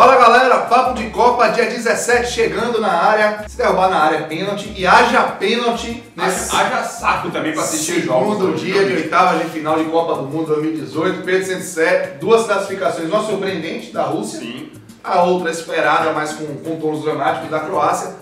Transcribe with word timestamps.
Fala 0.00 0.16
galera, 0.16 0.60
papo 0.60 0.94
de 0.94 1.10
Copa, 1.10 1.48
dia 1.48 1.66
17 1.66 2.32
chegando 2.32 2.80
na 2.80 2.90
área. 2.90 3.44
Se 3.46 3.58
derrubar 3.58 3.90
na 3.90 3.98
área 3.98 4.16
é 4.16 4.22
pênalti 4.22 4.72
e 4.74 4.86
haja 4.86 5.24
pênalti 5.24 6.02
nesse 6.16 6.56
Haja, 6.56 6.76
haja 6.76 6.84
saco 6.84 7.30
também 7.30 7.52
pra 7.52 7.60
assistir 7.60 7.98
os 7.98 8.04
jogos. 8.06 8.38
segundo 8.38 8.56
dia 8.56 8.82
de 8.86 8.94
oitava 8.94 9.36
de 9.36 9.50
final 9.50 9.76
de 9.76 9.84
Copa 9.90 10.14
do 10.14 10.22
Mundo 10.22 10.46
2018. 10.46 11.22
Pedro 11.22 11.44
107, 11.44 12.18
duas 12.18 12.46
classificações, 12.46 13.10
uma 13.10 13.22
surpreendente 13.22 13.92
da 13.92 14.04
Rússia, 14.04 14.38
Sim. 14.38 14.72
a 15.04 15.22
outra 15.22 15.50
esperada, 15.50 16.14
mas 16.14 16.32
com 16.32 16.46
contornos 16.46 17.04
dramáticos 17.04 17.50
da 17.50 17.60
Croácia. 17.60 18.14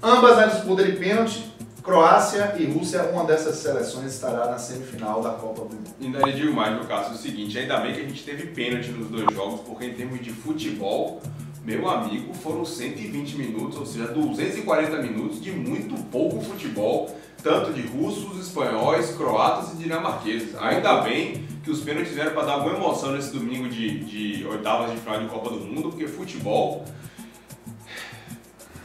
Ambas 0.00 0.36
na 0.36 0.46
disputa 0.46 0.84
de 0.84 0.92
pênalti. 0.92 1.52
Croácia 1.84 2.54
e 2.58 2.64
Rússia, 2.64 3.02
uma 3.12 3.24
dessas 3.24 3.56
seleções 3.56 4.14
estará 4.14 4.46
na 4.46 4.56
semifinal 4.56 5.20
da 5.20 5.32
Copa 5.32 5.66
do 5.66 5.74
Mundo. 5.74 5.94
Ainda 6.00 6.18
lhe 6.20 6.32
digo 6.32 6.50
mais, 6.54 6.74
meu 6.74 6.84
caso, 6.84 7.10
é 7.10 7.12
o 7.12 7.18
seguinte, 7.18 7.58
ainda 7.58 7.76
bem 7.76 7.92
que 7.92 8.00
a 8.00 8.04
gente 8.04 8.24
teve 8.24 8.46
pênalti 8.46 8.88
nos 8.88 9.08
dois 9.08 9.26
jogos, 9.34 9.60
porque 9.60 9.84
em 9.84 9.92
termos 9.92 10.18
de 10.22 10.30
futebol, 10.30 11.20
meu 11.62 11.86
amigo, 11.86 12.32
foram 12.32 12.64
120 12.64 13.36
minutos, 13.36 13.76
ou 13.76 13.84
seja, 13.84 14.06
240 14.06 14.96
minutos 15.02 15.42
de 15.42 15.52
muito 15.52 15.94
pouco 16.04 16.40
futebol, 16.40 17.14
tanto 17.42 17.74
de 17.74 17.82
russos, 17.82 18.46
espanhóis, 18.46 19.10
croatas 19.14 19.74
e 19.74 19.76
dinamarqueses. 19.76 20.56
Ainda 20.56 21.02
bem 21.02 21.46
que 21.62 21.70
os 21.70 21.80
pênaltis 21.80 22.14
vieram 22.14 22.32
para 22.32 22.46
dar 22.46 22.52
alguma 22.54 22.76
emoção 22.76 23.12
nesse 23.12 23.30
domingo 23.30 23.68
de, 23.68 24.04
de 24.04 24.46
oitavas 24.46 24.90
de 24.90 24.96
final 24.96 25.20
de 25.20 25.26
Copa 25.26 25.50
do 25.50 25.60
Mundo, 25.60 25.90
porque 25.90 26.08
futebol 26.08 26.82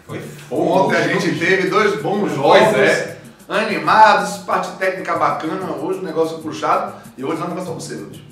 foi 0.10 0.20
fogo. 0.20 0.86
Ontem 0.86 0.98
a 0.98 1.08
gente 1.08 1.38
teve 1.38 1.70
dois 1.70 2.02
bons 2.02 2.34
jogos, 2.34 2.60
Pois 2.72 2.76
é. 2.76 3.18
animados, 3.48 4.38
parte 4.40 4.76
técnica 4.78 5.16
bacana, 5.16 5.72
hoje 5.76 6.00
o 6.00 6.04
negócio 6.04 6.40
puxado 6.40 6.96
e 7.16 7.24
hoje 7.24 7.40
não 7.40 7.50
vai 7.50 7.64
com 7.64 7.76
você 7.76 7.96
hoje. 7.96 8.28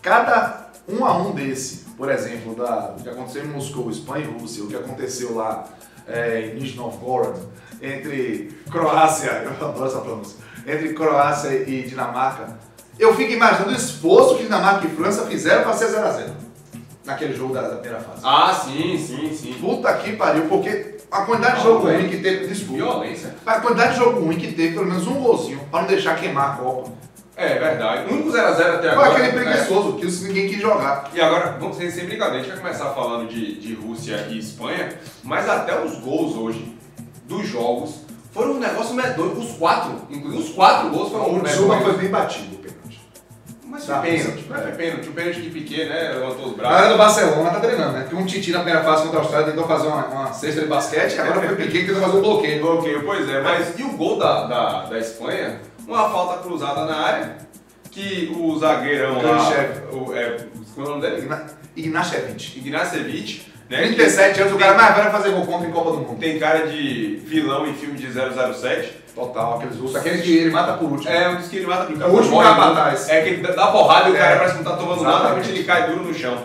Cada 0.00 0.70
um 0.88 1.04
a 1.04 1.18
um 1.18 1.32
desse, 1.32 1.84
por 1.96 2.10
exemplo, 2.10 2.54
da, 2.54 2.94
o 2.98 3.02
que 3.02 3.08
aconteceu 3.08 3.44
em 3.44 3.48
Moscou, 3.48 3.90
Espanha 3.90 4.24
e 4.24 4.40
Rússia, 4.40 4.64
o 4.64 4.68
que 4.68 4.76
aconteceu 4.76 5.34
lá 5.34 5.68
é, 6.08 6.54
em 6.56 6.74
Novgorod, 6.74 7.38
entre 7.82 8.58
Croácia, 8.70 9.30
eu 9.60 9.68
adoro 9.68 9.86
essa 9.86 9.98
pronúncia, 9.98 10.38
entre 10.66 10.94
Croácia 10.94 11.50
e 11.68 11.82
Dinamarca, 11.82 12.56
eu 12.98 13.14
fico 13.14 13.32
imaginando 13.32 13.72
o 13.72 13.76
esforço 13.76 14.36
que 14.36 14.44
Dinamarca 14.44 14.86
e 14.86 14.90
França 14.90 15.26
fizeram 15.26 15.62
para 15.62 15.74
ser 15.74 15.88
0x0 15.88 16.45
naquele 17.06 17.34
jogo 17.34 17.54
da, 17.54 17.62
da 17.62 17.76
primeira 17.76 18.00
fase. 18.00 18.20
Ah, 18.24 18.52
sim, 18.52 18.98
sim, 18.98 19.32
sim. 19.32 19.54
Puta 19.60 19.92
que 19.94 20.12
pariu, 20.16 20.46
porque 20.46 20.96
a 21.10 21.22
quantidade 21.22 21.58
de 21.58 21.62
jogo 21.62 21.86
ruim 21.86 22.08
que 22.08 22.18
teve, 22.18 22.46
desculpa, 22.48 22.82
Violência. 22.84 23.34
a 23.46 23.60
quantidade 23.60 23.94
de 23.94 24.00
jogo 24.00 24.20
ruim 24.20 24.36
que 24.36 24.52
teve, 24.52 24.74
pelo 24.74 24.86
menos 24.86 25.06
um 25.06 25.14
golzinho, 25.14 25.60
pra 25.70 25.80
não 25.80 25.88
deixar 25.88 26.16
queimar 26.16 26.54
a 26.54 26.56
Copa. 26.56 26.90
É 27.36 27.58
verdade. 27.58 28.10
O 28.10 28.14
único 28.14 28.30
0x0 28.30 28.38
até 28.38 28.94
Foi 28.94 29.04
agora. 29.04 29.08
aquele 29.10 29.32
né? 29.32 29.44
preguiçoso 29.44 29.92
que 29.94 30.06
ninguém 30.26 30.48
quis 30.48 30.60
jogar. 30.60 31.10
E 31.12 31.20
agora, 31.20 31.56
vamos 31.60 31.76
sem 31.76 31.90
brincadeira, 32.06 32.36
a 32.36 32.38
gente 32.38 32.48
vai 32.48 32.58
começar 32.58 32.90
falando 32.94 33.28
de, 33.28 33.60
de 33.60 33.74
Rússia 33.74 34.26
e 34.30 34.38
Espanha, 34.38 34.88
mas 35.22 35.46
até 35.48 35.78
os 35.84 35.96
gols 36.00 36.34
hoje 36.34 36.76
dos 37.26 37.46
jogos 37.46 38.06
foram 38.32 38.52
um 38.52 38.58
negócio 38.58 38.94
medonho. 38.94 39.38
Os 39.38 39.52
quatro, 39.58 40.02
inclusive 40.10 40.42
os 40.44 40.48
quatro 40.50 40.88
gols 40.90 41.10
foram 41.10 41.42
O 41.42 41.46
Zuma 41.46 41.80
foi 41.80 41.96
bem 41.98 42.08
batido. 42.08 42.55
Mas 43.68 43.84
Tá, 43.86 44.00
foi 44.00 44.10
pênalti, 44.10 44.38
sim. 44.38 44.46
mas 44.48 44.62
foi 44.62 44.72
pênalti. 44.72 45.08
O 45.08 45.12
pênalti 45.12 45.40
de 45.42 45.50
Piquet, 45.50 45.84
né? 45.88 46.12
Levantou 46.14 46.46
os 46.52 46.58
A 46.58 46.62
galera 46.62 46.88
do 46.90 46.96
braços. 46.96 47.16
Barcelona 47.22 47.50
tá 47.50 47.60
treinando, 47.60 47.92
né? 47.92 48.00
Porque 48.02 48.14
um 48.16 48.24
Titi 48.26 48.52
na 48.52 48.60
primeira 48.60 48.84
fase 48.84 49.02
contra 49.02 49.18
a 49.18 49.22
Austrália 49.22 49.48
tentou 49.50 49.66
fazer 49.66 49.86
uma, 49.88 50.06
uma 50.06 50.32
cesta 50.32 50.60
de 50.60 50.66
basquete, 50.66 51.18
agora 51.20 51.40
foi 51.40 51.52
o 51.52 51.56
Piquet 51.56 51.80
que 51.80 51.86
tentou 51.86 52.02
fazer 52.02 52.16
um 52.16 52.20
bloqueio. 52.22 52.60
Bloqueio, 52.62 53.02
pois 53.04 53.28
é. 53.28 53.40
Mas 53.42 53.78
e 53.78 53.82
o 53.82 53.90
gol 53.96 54.18
da, 54.18 54.46
da, 54.46 54.84
da 54.86 54.98
Espanha? 54.98 55.60
Uma 55.86 56.08
falta 56.10 56.42
cruzada 56.42 56.84
na 56.84 56.96
área, 56.96 57.36
que 57.90 58.32
o 58.38 58.58
zagueirão 58.58 59.20
lá, 59.22 59.48
o, 59.92 60.14
é, 60.14 60.36
qual 60.74 60.86
é 60.86 60.90
o 60.90 60.92
nome 60.96 61.02
dele? 61.02 61.22
Igna- 61.22 61.46
Ignacevic. 61.76 62.58
Ignacevic, 62.58 63.42
né? 63.70 63.78
37 63.82 64.40
anos, 64.42 64.52
o 64.54 64.58
cara 64.58 64.74
mais 64.74 64.94
velho 64.96 65.10
fazer 65.10 65.30
gol 65.30 65.46
contra 65.46 65.68
em 65.68 65.72
Copa 65.72 65.90
do 65.92 65.98
Mundo. 65.98 66.18
Tem 66.18 66.38
cara 66.38 66.66
de 66.66 67.20
vilão 67.24 67.66
em 67.66 67.74
filme 67.74 67.96
de 67.98 68.06
007. 68.12 68.92
Total, 69.16 69.54
aqueles 69.56 69.78
russos, 69.78 69.96
aqueles 69.96 70.20
que 70.22 70.36
ele 70.36 70.50
mata 70.50 70.74
por 70.74 70.92
último. 70.92 71.10
É, 71.10 71.28
um 71.30 71.36
dos 71.36 71.48
que 71.48 71.56
ele 71.56 71.66
mata 71.66 71.90
O 71.90 72.10
último 72.14 72.34
morre, 72.34 72.48
capataz. 72.50 73.08
É 73.08 73.22
que 73.22 73.28
ele 73.30 73.42
dá 73.42 73.66
porrada 73.68 74.10
e 74.10 74.12
o 74.12 74.16
É. 74.16 74.18
cara 74.18 74.36
parece 74.36 74.58
que 74.58 74.62
não 74.62 74.70
tá 74.70 74.76
tomando 74.76 75.02
nada, 75.02 75.16
Exatamente. 75.16 75.46
realmente 75.46 75.50
ele 75.58 75.64
cai 75.64 75.86
duro 75.90 76.04
no 76.04 76.14
chão. 76.14 76.38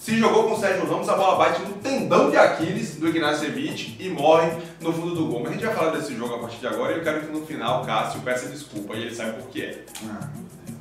Se 0.00 0.18
jogou 0.18 0.44
com 0.44 0.54
o 0.54 0.58
Sérgio 0.58 0.86
Ramos, 0.86 1.08
a 1.08 1.14
bola 1.16 1.36
bate 1.36 1.60
no 1.62 1.74
tendão 1.74 2.30
de 2.30 2.36
Aquiles 2.36 2.96
do 2.96 3.08
Ignacevic 3.08 3.96
e 4.00 4.08
morre 4.10 4.50
no 4.80 4.92
fundo 4.92 5.14
do 5.14 5.26
gol. 5.26 5.40
Mas 5.42 5.50
a 5.50 5.52
gente 5.54 5.66
vai 5.66 5.74
falar 5.74 5.90
desse 5.92 6.14
jogo 6.16 6.34
a 6.34 6.38
partir 6.38 6.56
de 6.58 6.66
agora 6.66 6.92
e 6.92 6.96
eu 6.98 7.02
quero 7.04 7.20
que 7.20 7.32
no 7.32 7.44
final 7.46 7.82
o 7.82 7.86
Cássio 7.86 8.20
peça 8.20 8.48
desculpa 8.48 8.94
e 8.96 9.02
ele 9.02 9.14
sabe 9.14 9.32
por 9.32 9.48
que 9.50 9.62
é. 9.62 9.78
Ah. 10.06 10.28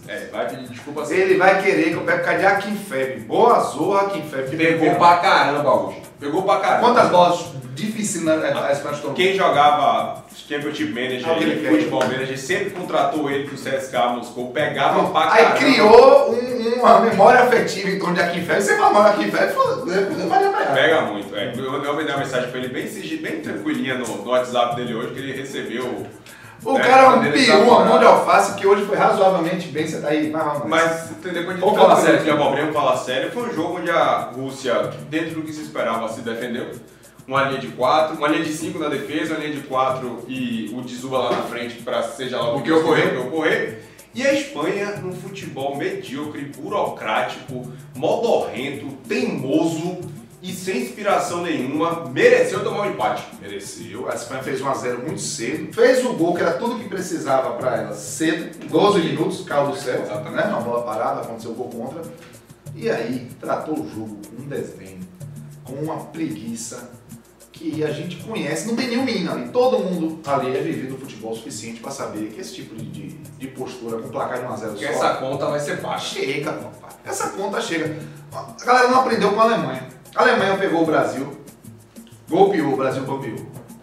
É, 0.07 0.25
vai 0.31 0.45
pedir 0.49 0.67
desculpa 0.67 1.05
sim. 1.05 1.15
Ele 1.15 1.37
vai 1.37 1.61
querer 1.61 1.89
que 1.91 1.93
eu 1.93 2.01
pegue 2.01 2.23
por 2.23 2.37
de 2.39 2.45
Akinfeb. 2.45 3.19
Boa 3.21 3.59
zorra, 3.61 4.01
Akinfeb. 4.07 4.57
pegou 4.57 4.95
pra 4.95 5.17
caramba 5.17 5.73
hoje. 5.73 6.01
Pegou 6.19 6.43
pra 6.43 6.57
caramba. 6.57 6.87
Quantas 6.87 7.09
bolas 7.09 7.45
difíceis 7.75 8.23
na 8.23 8.33
a 8.33 8.71
Espanha 8.71 8.97
tomou? 8.97 9.15
Quem 9.15 9.35
jogava 9.35 10.23
Championship 10.47 10.89
Manager 10.93 11.29
Ah, 11.29 11.37
ele. 11.37 11.67
Futebol 11.69 11.99
Manager 12.03 12.37
sempre 12.39 12.69
contratou 12.71 13.29
ele 13.29 13.47
pro 13.47 13.55
CSKA 13.57 14.07
Moscou, 14.09 14.51
pegava 14.51 15.09
pra 15.09 15.33
Aí 15.33 15.43
caramba. 15.43 15.55
criou 15.57 16.31
um- 16.31 16.79
uma 16.79 16.99
memória 16.99 17.41
afetiva 17.41 17.89
em 17.89 17.99
torno 17.99 18.15
de 18.15 18.21
Akinfeb. 18.21 18.61
Você 18.61 18.77
fala 18.77 18.91
mal 18.93 19.03
de 19.03 19.09
Akinfeb, 19.21 19.53
foda-se, 19.53 19.97
eu 20.21 20.29
faria 20.29 20.49
pra 20.49 20.61
ela. 20.63 20.73
Pega 20.73 21.01
muito, 21.01 21.35
é. 21.35 21.53
Eu 21.55 21.71
mandei 21.71 21.89
uma 22.13 22.17
mensagem 22.17 22.49
pra 22.49 22.59
ele 22.59 22.67
bem, 22.69 22.85
bem 23.17 23.41
tranquilinha 23.41 23.95
no, 23.97 24.05
no 24.05 24.29
WhatsApp 24.31 24.75
dele 24.75 24.93
hoje, 24.95 25.13
que 25.13 25.19
ele 25.19 25.33
recebeu. 25.33 26.05
O 26.65 26.77
É, 26.77 26.81
cara 26.81 27.03
é 27.03 27.09
um 27.09 27.21
peru, 27.31 27.47
tá 27.47 27.57
uma 27.57 27.85
mão 27.85 27.99
de 27.99 28.05
alface 28.05 28.55
que 28.55 28.65
hoje 28.65 28.85
foi 28.85 28.95
razoavelmente 28.97 29.67
bem. 29.67 29.85
Você 29.87 29.99
tá 29.99 30.07
aí, 30.09 30.29
vai, 30.29 30.43
vai, 30.43 30.59
vai. 30.59 30.67
Mas, 30.67 30.91
a 31.25 31.27
gente 31.27 31.59
Vamos 31.59 31.77
falar 31.77 31.95
sério. 31.97 32.23
de 32.23 32.29
abobrinha, 32.31 32.65
vamos 32.67 32.75
falar 32.81 32.97
sério. 32.97 33.31
Foi 33.31 33.49
um 33.49 33.53
jogo 33.53 33.79
onde 33.79 33.91
a 33.91 34.31
Rússia, 34.35 34.91
dentro 35.09 35.35
do 35.35 35.41
que 35.41 35.51
se 35.53 35.61
esperava, 35.61 36.07
se 36.09 36.21
defendeu. 36.21 36.71
Uma 37.27 37.43
linha 37.43 37.59
de 37.61 37.67
4, 37.67 38.17
uma 38.17 38.27
linha 38.27 38.43
de 38.43 38.51
5 38.51 38.77
na 38.79 38.89
defesa, 38.89 39.33
uma 39.35 39.43
linha 39.43 39.55
de 39.55 39.61
4 39.61 40.25
e 40.27 40.73
o 40.77 40.81
Dziuba 40.81 41.17
lá 41.19 41.31
na 41.31 41.43
frente 41.43 41.75
para 41.81 42.03
seja 42.03 42.37
lá 42.37 42.53
o 42.55 42.61
que 42.61 42.71
ocorrer, 42.71 43.07
o 43.07 43.11
que 43.11 43.27
ocorrer. 43.27 43.81
E 44.13 44.21
a 44.27 44.33
Espanha 44.33 44.97
num 45.01 45.13
futebol 45.13 45.75
medíocre, 45.75 46.51
burocrático, 46.55 47.71
modorrento, 47.95 48.87
teimoso 49.07 49.99
e 50.43 50.51
sem 50.51 50.81
inspiração 50.81 51.41
nenhuma, 51.41 52.09
mereceu 52.09 52.61
tomar 52.65 52.81
um 52.81 52.91
empate. 52.91 53.23
Mereceu. 53.41 54.11
A 54.11 54.13
Espanha 54.13 54.43
fez 54.43 54.61
1x0 54.61 55.01
muito 55.01 55.21
cedo. 55.21 55.73
Fez 55.73 56.05
o 56.05 56.11
gol, 56.15 56.35
que 56.35 56.41
era 56.41 56.55
tudo 56.55 56.79
que 56.79 56.89
precisava 56.89 57.53
pra 57.53 57.77
ela 57.77 57.93
cedo. 57.93 58.67
12 58.67 58.99
minutos, 58.99 59.45
caiu 59.45 59.71
do 59.71 59.77
céu. 59.77 60.01
Exatamente. 60.01 60.35
Né? 60.35 60.43
Uma 60.43 60.59
bola 60.59 60.83
parada, 60.83 61.21
aconteceu 61.21 61.51
o 61.51 61.55
gol 61.55 61.69
contra. 61.69 62.01
E 62.75 62.89
aí, 62.89 63.29
tratou 63.39 63.79
o 63.79 63.89
jogo 63.89 64.19
com 64.27 64.43
um 64.43 64.47
desdém, 64.49 64.99
com 65.63 65.75
uma 65.75 66.07
preguiça 66.07 66.91
que 67.53 67.81
a 67.81 67.91
gente 67.91 68.17
conhece. 68.17 68.67
Não 68.67 68.75
tem 68.75 68.89
nenhum 68.89 69.05
menino 69.05 69.31
ali. 69.31 69.47
Todo 69.47 69.79
mundo 69.79 70.19
ali 70.29 70.57
é 70.57 70.61
vivido 70.61 70.97
futebol 70.97 71.33
suficiente 71.33 71.79
pra 71.79 71.91
saber 71.91 72.31
que 72.31 72.41
esse 72.41 72.55
tipo 72.55 72.75
de, 72.75 72.83
de, 72.83 73.07
de 73.13 73.47
postura 73.47 73.97
com 74.01 74.09
placar 74.09 74.39
de 74.41 74.45
1x0 74.45 74.67
Porque 74.71 74.87
só... 74.87 74.91
essa 74.91 75.13
conta 75.13 75.45
vai 75.45 75.61
ser 75.61 75.79
baixa. 75.79 76.19
Chega, 76.19 76.51
papai. 76.51 76.91
Essa 77.05 77.29
conta 77.29 77.61
chega. 77.61 77.97
A 78.33 78.65
galera 78.65 78.89
não 78.89 78.99
aprendeu 78.99 79.31
com 79.31 79.39
a 79.39 79.43
Alemanha. 79.45 79.92
A 80.15 80.21
Alemanha 80.21 80.57
pegou 80.57 80.83
o 80.83 80.85
Brasil, 80.85 81.27
golpeou, 82.29 82.73
o 82.73 82.77
Brasil 82.77 83.03
golpeou. 83.03 83.37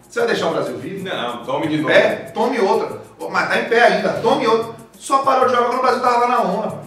Você 0.07 0.19
vai 0.19 0.29
deixar 0.29 0.47
o 0.47 0.53
Brasil 0.53 0.77
vivo? 0.77 1.03
Não, 1.03 1.43
tome 1.43 1.67
de 1.67 1.77
novo. 1.77 1.87
pé? 1.89 2.31
Tome 2.33 2.59
outra. 2.59 3.01
Mas 3.29 3.49
tá 3.49 3.59
em 3.59 3.65
pé 3.65 3.81
ainda, 3.81 4.09
tome 4.21 4.47
outra. 4.47 4.73
Só 4.97 5.19
parou 5.19 5.47
de 5.47 5.53
jogar 5.53 5.67
quando 5.67 5.79
o 5.79 5.81
Brasil 5.81 6.01
tava 6.01 6.19
lá 6.19 6.27
na 6.27 6.41
onda. 6.41 6.81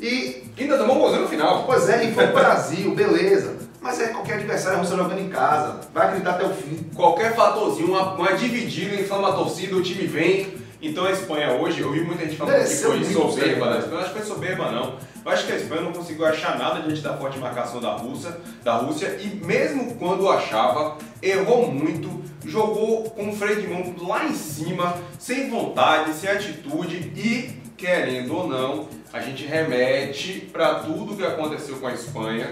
E, 0.00 0.40
Ainda 0.58 0.76
tomou 0.76 0.96
um 0.96 0.98
golzinho 0.98 1.22
no 1.22 1.28
final. 1.28 1.64
pois 1.64 1.88
é, 1.88 2.04
e 2.04 2.12
foi 2.12 2.26
o 2.26 2.32
Brasil, 2.32 2.90
beleza. 2.94 3.56
Mas 3.80 3.98
é 3.98 4.08
qualquer 4.08 4.34
adversário, 4.34 4.78
você 4.78 4.94
jogando 4.94 5.18
em 5.18 5.30
casa. 5.30 5.80
Vai 5.94 6.12
gritar 6.12 6.32
até 6.32 6.44
o 6.44 6.50
fim. 6.50 6.90
Qualquer 6.94 7.34
fatorzinho, 7.34 7.88
uma, 7.88 8.12
uma 8.12 8.32
dividida, 8.34 8.94
inflama 8.94 9.30
a 9.30 9.32
torcida, 9.32 9.74
o 9.74 9.82
time 9.82 10.06
vem. 10.06 10.54
Então 10.82 11.04
a 11.04 11.10
Espanha 11.10 11.52
hoje, 11.52 11.80
eu 11.80 11.92
vi 11.92 12.00
muita 12.00 12.24
gente 12.24 12.36
falando 12.36 12.54
Mereceu 12.54 12.92
que 12.92 13.04
foi 13.04 13.12
soberba 13.12 13.66
da? 13.66 13.78
Espanha. 13.78 13.94
Eu 13.94 14.00
acho 14.00 14.12
que 14.12 14.18
foi 14.18 14.26
soberba 14.26 14.70
não. 14.70 14.96
Eu 15.24 15.30
acho 15.30 15.46
que 15.46 15.52
a 15.52 15.56
Espanha 15.56 15.82
não 15.82 15.92
conseguiu 15.92 16.24
achar 16.24 16.58
nada 16.58 16.80
diante 16.80 17.02
da 17.02 17.16
forte 17.16 17.38
marcação 17.38 17.80
da 17.80 17.92
Rússia, 17.92 18.36
da 18.64 18.76
Rússia 18.76 19.18
e 19.20 19.44
mesmo 19.44 19.94
quando 19.96 20.28
achava, 20.30 20.96
errou 21.22 21.70
muito, 21.70 22.22
jogou 22.46 23.04
com 23.10 23.28
o 23.28 23.36
freio 23.36 23.60
de 23.60 23.68
mão 23.68 23.94
lá 24.06 24.24
em 24.24 24.34
cima, 24.34 24.96
sem 25.18 25.50
vontade, 25.50 26.14
sem 26.14 26.30
atitude 26.30 27.12
e, 27.14 27.60
querendo 27.76 28.34
ou 28.34 28.48
não, 28.48 28.88
a 29.12 29.20
gente 29.20 29.44
remete 29.44 30.48
para 30.50 30.76
tudo 30.76 31.14
que 31.14 31.24
aconteceu 31.24 31.76
com 31.76 31.86
a 31.86 31.92
Espanha 31.92 32.50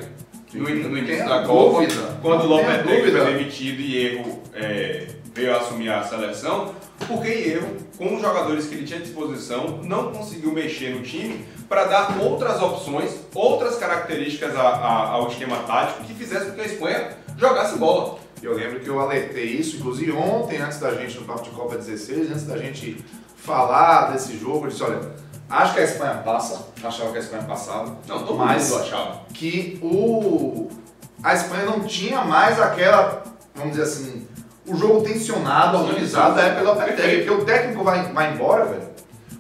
no, 0.53 0.65
no 0.65 0.99
início 0.99 1.29
da 1.29 1.43
Copa, 1.45 1.81
quando 2.21 2.45
o 2.45 2.47
Lopetegui 2.47 3.11
foi 3.11 3.25
demitido 3.25 3.81
e 3.81 4.07
erro 4.07 4.43
é, 4.55 5.07
veio 5.35 5.57
assumir 5.57 5.91
a 5.91 6.03
seleção, 6.03 6.75
porque 7.09 7.29
erro, 7.29 7.77
com 7.97 8.15
os 8.15 8.21
jogadores 8.23 8.67
que 8.67 8.75
ele 8.77 8.85
tinha 8.87 8.99
à 9.01 9.03
disposição, 9.03 9.81
não 9.83 10.13
conseguiu 10.13 10.53
mexer 10.53 10.95
no 10.95 11.03
time 11.03 11.45
para 11.69 11.85
dar 11.85 12.17
outras 12.21 12.61
opções, 12.63 13.11
outras 13.35 13.77
características 13.77 14.55
a- 14.57 14.61
a- 14.63 15.09
ao 15.11 15.29
esquema 15.29 15.57
tático 15.67 16.05
que 16.05 16.15
fizesse 16.15 16.47
com 16.47 16.53
que 16.53 16.61
a 16.61 16.67
Espanha 16.67 17.09
jogasse 17.37 17.77
bola. 17.79 18.19
Eu 18.43 18.55
lembro 18.55 18.79
que 18.81 18.89
eu 18.89 19.01
alertei 19.01 19.45
isso, 19.47 19.77
inclusive 19.79 20.13
ontem, 20.13 20.59
antes 20.59 20.79
da 20.79 20.95
gente, 20.95 21.19
no 21.19 21.25
Papo 21.25 21.43
de 21.43 21.51
Copa 21.51 21.77
16, 21.77 22.31
antes 22.31 22.45
da 22.47 22.57
gente 22.57 23.05
falar 23.37 24.13
desse 24.13 24.39
jogo, 24.39 24.67
eu 24.67 24.71
disse, 24.71 24.83
olha, 24.85 25.01
acho 25.51 25.75
que 25.75 25.81
a 25.81 25.85
Espanha 25.85 26.23
passa, 26.25 26.69
achava 26.85 27.11
que 27.11 27.17
a 27.17 27.21
Espanha 27.21 27.43
passava, 27.45 27.97
Não, 28.07 28.25
todo 28.25 28.37
Mas- 28.39 28.71
mundo 28.71 28.83
achava. 28.83 29.21
que 29.35 29.79
o 29.83 30.69
a 31.23 31.35
Espanha 31.35 31.65
não 31.65 31.81
tinha 31.81 32.23
mais 32.25 32.61
aquela, 32.61 33.25
vamos 33.55 33.73
dizer 33.73 33.83
assim, 33.83 34.28
o 34.69 34.77
jogo 34.77 35.03
tensionado, 35.03 35.79
organizado 35.79 36.39
época 36.39 36.61
do 36.61 36.67
Lopetegui, 36.69 37.25
porque 37.25 37.43
o 37.43 37.45
técnico 37.45 37.85
vai, 37.85 38.13
vai 38.13 38.35
embora, 38.35 38.65
velho. 38.67 38.89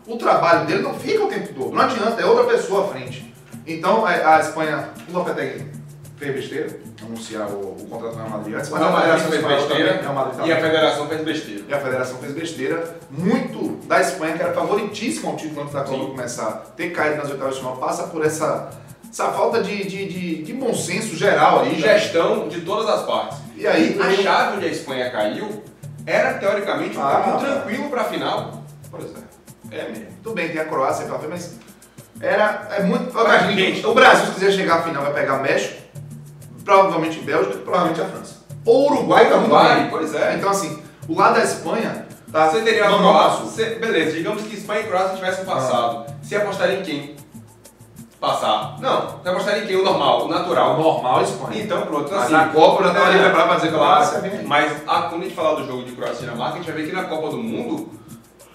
O 0.06 0.16
trabalho 0.16 0.66
dele 0.66 0.82
não 0.82 0.94
fica 0.94 1.24
o 1.24 1.28
tempo 1.28 1.52
todo, 1.52 1.72
não 1.74 1.82
adianta, 1.82 2.20
é 2.20 2.24
outra 2.24 2.44
pessoa 2.44 2.86
à 2.86 2.88
frente. 2.88 3.34
Então 3.66 4.06
a, 4.06 4.36
a 4.36 4.40
Espanha, 4.40 4.88
o 5.08 5.12
Lopetegui 5.12 5.66
fez 6.16 6.34
besteira, 6.34 6.80
anunciar 7.02 7.48
o, 7.48 7.76
o 7.78 7.86
contrato 7.88 8.14
do 8.14 8.18
Real 8.18 8.30
Madrid 8.30 8.54
antes, 8.56 8.70
mas 8.70 8.80
Real 8.80 8.92
a 8.92 8.98
Madrid 8.98 9.28
fez 9.28 9.46
besteira 9.46 9.88
também, 9.88 10.02
Real 10.02 10.14
Madrid 10.14 10.34
e 10.34 10.38
também. 10.38 10.52
a 10.52 10.60
federação 10.60 11.06
fez 11.08 11.24
besteira. 11.24 11.64
E 11.68 11.74
a 11.74 11.80
federação 11.80 12.18
fez 12.18 12.32
besteira. 12.32 12.96
Muito 13.10 13.86
da 13.86 14.00
Espanha, 14.00 14.36
que 14.36 14.42
era 14.42 14.52
favoritíssima 14.52 15.30
ao 15.30 15.36
título 15.36 15.62
antes 15.62 15.74
da 15.74 15.84
Copa 15.84 16.06
começar, 16.06 16.50
ter 16.76 16.90
caído 16.90 17.18
nas 17.18 17.30
oitavas 17.30 17.54
de 17.54 17.60
final, 17.60 17.76
passa 17.76 18.04
por 18.04 18.24
essa, 18.24 18.70
essa 19.10 19.28
falta 19.32 19.62
de, 19.62 19.84
de, 19.84 20.08
de, 20.08 20.42
de 20.42 20.52
bom 20.54 20.74
senso 20.74 21.16
geral 21.16 21.60
aí. 21.60 21.78
E 21.78 21.80
né? 21.80 21.98
gestão 21.98 22.48
de 22.48 22.60
todas 22.60 22.88
as 22.88 23.04
partes. 23.06 23.38
E 23.56 23.66
aí, 23.66 23.98
a 24.00 24.22
chave 24.22 24.56
onde 24.56 24.66
a 24.66 24.70
Espanha 24.70 25.10
caiu 25.10 25.62
era 26.06 26.34
teoricamente 26.34 26.96
um 26.96 27.02
Ah, 27.06 27.10
caminho 27.12 27.38
tá. 27.38 27.44
tranquilo 27.46 27.90
para 27.90 28.00
a 28.02 28.04
final. 28.04 28.62
Pois 28.90 29.04
é. 29.04 29.76
É 29.76 29.88
mesmo. 29.88 30.06
Tudo 30.22 30.34
bem, 30.34 30.48
tem 30.48 30.60
a 30.60 30.64
Croácia 30.64 31.04
pela 31.04 31.18
frente, 31.18 31.30
mas 31.32 31.54
era. 32.20 32.68
É 32.70 32.82
muito. 32.82 33.10
Imagina, 33.10 33.88
o 33.88 33.94
Brasil, 33.94 34.26
se 34.26 34.32
quiser 34.32 34.52
chegar 34.52 34.78
à 34.78 34.82
final, 34.82 35.02
vai 35.02 35.12
pegar 35.12 35.38
México, 35.42 35.82
provavelmente 36.64 37.20
Bélgica 37.20 37.58
provavelmente 37.58 38.00
a 38.00 38.04
França. 38.06 38.36
Ou 38.64 38.90
Uruguai 38.92 39.28
tá 39.28 39.38
bem. 39.38 39.90
pois 39.90 40.14
é. 40.14 40.34
Então, 40.34 40.50
assim, 40.50 40.82
o 41.08 41.14
lado 41.18 41.34
da 41.36 41.44
Espanha 41.44 42.06
tá. 42.32 42.50
Você 42.50 42.60
teria 42.62 42.84
a 42.86 42.88
Croácia. 42.98 43.78
beleza, 43.78 44.12
digamos 44.12 44.42
que 44.42 44.56
Espanha 44.56 44.80
e 44.80 44.84
Croácia 44.84 45.16
tivessem 45.16 45.44
passado. 45.44 46.06
Você 46.22 46.36
apostaria 46.36 46.78
em 46.80 46.82
quem? 46.82 47.16
Passar. 48.20 48.76
Não, 48.80 49.18
você 49.22 49.28
apostaria 49.28 49.62
em 49.62 49.66
quem? 49.68 49.76
O 49.76 49.84
normal, 49.84 50.24
o 50.24 50.28
natural. 50.28 50.76
Normal 50.76 51.18
a 51.18 51.22
Espanha. 51.22 51.62
Então 51.62 51.82
pronto, 51.82 52.06
então, 52.06 52.16
Mas 52.18 52.24
assim. 52.24 52.32
na 52.32 52.48
Copa 52.48 52.82
eu 52.82 52.88
já 52.88 52.94
tava 52.94 53.06
ali 53.06 53.18
é, 53.18 53.22
preparado 53.22 53.46
pra 53.46 53.54
dizer 53.56 53.68
que 53.68 53.74
a 53.74 53.78
claro, 53.78 53.94
Croácia 53.94 54.20
vem 54.20 54.30
aí. 54.40 54.44
Mas 54.46 54.72
a, 54.88 55.02
quando 55.02 55.20
a 55.20 55.24
gente 55.24 55.34
falar 55.36 55.54
do 55.54 55.66
jogo 55.66 55.84
de 55.84 55.92
Croácia 55.92 56.16
e 56.16 56.20
Dinamarca, 56.20 56.54
a 56.54 56.56
gente 56.56 56.66
vai 56.72 56.82
ver 56.82 56.88
que 56.88 56.96
na 56.96 57.04
Copa 57.04 57.30
do 57.30 57.36
Mundo, 57.38 57.88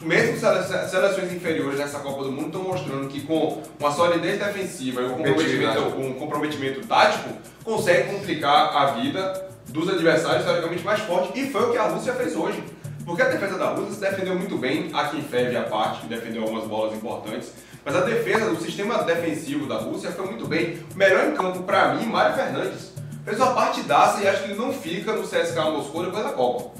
mesmo 0.01 0.37
sele- 0.37 0.63
seleções 0.89 1.31
inferiores 1.31 1.79
nessa 1.79 1.99
Copa 1.99 2.23
do 2.23 2.31
Mundo 2.31 2.47
estão 2.47 2.61
mostrando 2.63 3.07
que 3.07 3.21
com 3.21 3.61
uma 3.79 3.89
solidez 3.91 4.37
defensiva 4.37 5.01
e 5.01 5.05
um 5.05 5.09
comprometimento, 5.15 5.79
um 5.97 6.13
comprometimento 6.15 6.85
tático, 6.85 7.29
consegue 7.63 8.11
complicar 8.13 8.75
a 8.75 8.85
vida 8.87 9.47
dos 9.69 9.87
adversários 9.87 10.43
teoricamente 10.43 10.83
mais 10.83 10.99
fortes. 10.99 11.31
E 11.35 11.49
foi 11.49 11.69
o 11.69 11.71
que 11.71 11.77
a 11.77 11.83
Rússia 11.87 12.13
fez 12.13 12.35
hoje. 12.35 12.61
Porque 13.05 13.21
a 13.21 13.25
defesa 13.29 13.57
da 13.57 13.69
Rússia 13.69 13.93
se 13.95 13.99
defendeu 13.99 14.35
muito 14.35 14.57
bem, 14.57 14.89
a 14.93 15.05
Kinfev 15.07 15.55
a 15.57 15.63
parte, 15.63 16.01
que 16.01 16.07
defendeu 16.07 16.43
algumas 16.43 16.65
bolas 16.65 16.93
importantes. 16.93 17.51
Mas 17.85 17.95
a 17.95 18.01
defesa, 18.01 18.51
o 18.51 18.59
sistema 18.59 19.03
defensivo 19.03 19.65
da 19.67 19.75
Rússia 19.75 20.11
foi 20.11 20.25
muito 20.25 20.47
bem. 20.47 20.79
O 20.93 20.97
melhor 20.97 21.27
em 21.27 21.35
campo, 21.35 21.63
pra 21.63 21.95
mim, 21.95 22.05
Mário 22.05 22.35
Fernandes. 22.35 22.93
Fez 23.25 23.37
uma 23.37 23.53
partidaça 23.53 24.21
e 24.21 24.27
acho 24.27 24.43
que 24.43 24.51
ele 24.51 24.59
não 24.59 24.73
fica 24.73 25.13
no 25.13 25.23
CSKA 25.23 25.71
Moscou 25.71 26.05
depois 26.05 26.23
da 26.23 26.31
Copa. 26.31 26.71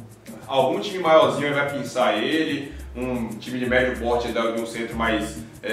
Algum 0.45 0.79
time 0.79 0.99
maiorzinho 0.99 1.53
vai 1.53 1.71
pensar 1.71 2.17
ele, 2.17 2.73
um 2.95 3.29
time 3.29 3.59
de 3.59 3.65
médio 3.65 3.97
porte 3.99 4.27
de 4.31 4.61
um 4.61 4.65
centro 4.65 4.95
mais, 4.95 5.37
é, 5.63 5.71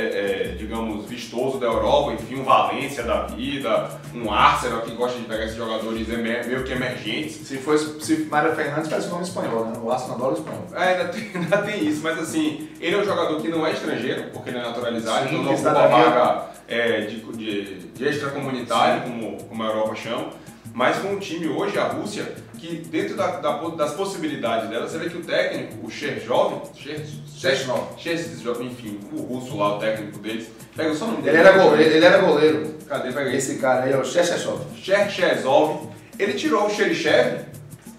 é, 0.52 0.54
digamos, 0.56 1.04
vistoso 1.06 1.58
da 1.58 1.66
Europa, 1.66 2.12
enfim, 2.12 2.36
um 2.36 2.44
Valência 2.44 3.02
da 3.02 3.22
vida, 3.26 3.90
um 4.14 4.32
Arsenal 4.32 4.82
que 4.82 4.92
gosta 4.92 5.18
de 5.18 5.24
pegar 5.24 5.44
esses 5.44 5.56
jogadores 5.56 6.06
meio 6.06 6.62
que 6.64 6.72
emergentes. 6.72 7.36
Se 7.46 7.58
fosse 7.58 8.00
se 8.00 8.16
Mário 8.30 8.54
Fernandes, 8.54 8.88
parece 8.88 9.08
o 9.08 9.10
nome 9.10 9.24
espanhol, 9.24 9.64
né? 9.66 9.72
O 9.82 9.90
Arsenal 9.90 10.16
adora 10.16 10.34
o 10.34 10.36
espanhol. 10.38 10.64
É, 10.74 10.92
ainda 10.92 11.08
tem, 11.08 11.30
ainda 11.34 11.58
tem 11.58 11.84
isso, 11.88 12.00
mas 12.02 12.18
assim, 12.20 12.68
ele 12.80 12.94
é 12.94 12.98
um 13.00 13.04
jogador 13.04 13.40
que 13.42 13.48
não 13.48 13.66
é 13.66 13.72
estrangeiro, 13.72 14.30
porque 14.32 14.50
ele 14.50 14.58
é 14.58 14.62
naturalizado, 14.62 15.28
Sim, 15.28 15.34
então 15.40 15.42
não 15.44 15.54
ocupa 15.54 15.72
vaga 15.88 16.46
é, 16.68 17.00
de, 17.02 17.16
de, 17.20 17.74
de 17.88 18.04
extracomunitário, 18.08 19.02
como, 19.02 19.42
como 19.44 19.62
a 19.62 19.66
Europa 19.66 19.94
chama. 19.96 20.28
Mas 20.72 20.98
com 20.98 21.08
um 21.08 21.18
time 21.18 21.48
hoje, 21.48 21.76
a 21.80 21.88
Rússia, 21.88 22.32
que 22.56 22.76
dentro 22.76 23.16
da- 23.16 23.40
da- 23.40 23.58
das 23.70 23.92
possibilidades 23.94 24.70
dela, 24.70 24.86
você 24.88 24.98
vê 24.98 25.08
que 25.10 25.16
o 25.16 25.24
técnico, 25.24 25.84
o 25.84 25.90
Cherjov, 25.90 26.62
Chechnov. 27.40 27.96
Cherjov, 27.96 28.60
enfim, 28.62 29.00
o 29.12 29.22
russo 29.22 29.56
lá, 29.56 29.76
o 29.76 29.78
técnico 29.78 30.18
deles, 30.18 30.48
pega 30.76 30.94
só 30.94 31.06
o 31.06 31.08
nome 31.12 31.22
Ele 31.22 31.30
dele. 31.32 31.48
era 31.48 31.52
goleiro. 31.58 31.92
Ele 31.94 32.04
era 32.04 32.18
goleiro. 32.18 32.74
Cadê? 32.86 33.12
Pega 33.12 33.30
esse. 33.34 33.52
Esse 33.52 33.60
cara 33.60 33.84
aí 33.84 33.92
é 33.92 33.96
o 33.96 34.04
Chechechov. 34.04 34.60
Cherchezov, 34.76 35.88
ele 36.18 36.34
tirou 36.34 36.66
o 36.66 36.70
Xerichev 36.70 37.46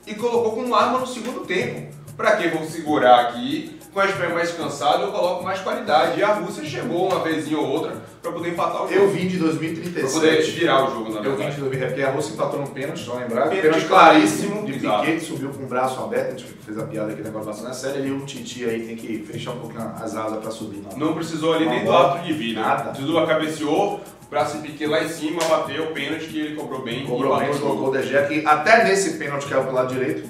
e 0.05 0.13
colocou 0.13 0.51
como 0.51 0.75
arma 0.75 0.99
no 0.99 1.07
segundo 1.07 1.41
tempo. 1.41 1.91
Pra 2.15 2.35
que 2.35 2.49
vou 2.49 2.63
segurar 2.65 3.19
aqui, 3.21 3.79
com 3.93 3.99
a 3.99 4.05
Espanha 4.05 4.29
mais 4.33 4.51
cansada, 4.51 5.03
eu 5.03 5.11
coloco 5.11 5.43
mais 5.43 5.59
qualidade. 5.59 6.19
E 6.19 6.23
a 6.23 6.33
Rússia 6.33 6.63
chegou 6.63 7.09
uma 7.09 7.19
vezinha 7.19 7.57
ou 7.57 7.67
outra 7.67 7.97
pra 8.21 8.31
poder 8.31 8.49
empatar 8.49 8.85
o 8.85 8.87
jogo. 8.87 8.93
Eu 8.93 9.09
vim 9.09 9.27
de 9.27 9.37
Pra 9.37 9.47
poder 9.49 9.69
2037. 9.69 10.51
virar 10.51 10.83
o 10.85 10.91
jogo, 10.91 11.13
na 11.13 11.19
Eu 11.21 11.35
vim 11.35 11.49
de 11.49 11.51
verdade. 11.51 11.59
2037, 11.61 11.87
porque 11.89 12.03
a 12.03 12.11
Rússia 12.11 12.33
empatou 12.33 12.59
no 12.61 12.67
pênalti, 12.67 12.99
só 12.99 13.15
lembrar. 13.15 13.49
Pênalti 13.49 13.61
Pênalti 13.61 13.85
claríssimo, 13.85 14.65
de 14.65 14.75
exato. 14.75 14.99
Piquet, 15.01 15.19
que 15.19 15.25
subiu 15.25 15.49
com 15.49 15.63
o 15.63 15.67
braço 15.67 15.99
aberto, 16.01 16.27
a 16.27 16.37
gente 16.37 16.45
fez 16.65 16.77
a 16.77 16.83
piada 16.83 17.11
aqui, 17.11 17.21
negócio 17.21 17.47
bastante 17.47 17.75
sério, 17.75 18.05
e 18.05 18.11
o 18.11 18.25
Titi 18.25 18.65
aí 18.65 18.85
tem 18.85 18.95
que 18.95 19.25
fechar 19.29 19.51
um 19.51 19.59
pouquinho 19.59 19.91
as 20.01 20.15
asas 20.15 20.39
pra 20.39 20.51
subir. 20.51 20.83
Não. 20.91 21.07
Não 21.07 21.13
precisou 21.13 21.53
ali 21.53 21.67
nem 21.67 21.83
do 21.83 21.91
ato 21.91 22.23
de 22.25 22.33
vida. 22.33 22.61
Nada. 22.61 22.91
Dudu 22.91 23.25
cabeceou, 23.25 23.99
braço 24.29 24.59
Piquet 24.59 24.87
lá 24.87 25.03
em 25.03 25.09
cima, 25.09 25.43
bateu 25.49 25.83
o 25.85 25.87
pênalti 25.87 26.27
que 26.27 26.39
ele 26.39 26.55
cobrou 26.55 26.81
bem 26.81 27.05
Cobrou 27.05 27.37
bem, 27.37 27.49
colocou 27.57 27.89
o 27.89 28.01
Gea, 28.01 28.25
que 28.25 28.45
até 28.45 28.85
nesse 28.85 29.17
pênalti 29.17 29.47
que 29.47 29.53
é 29.53 29.59
pro 29.59 29.73
lado 29.73 29.93
direito. 29.93 30.29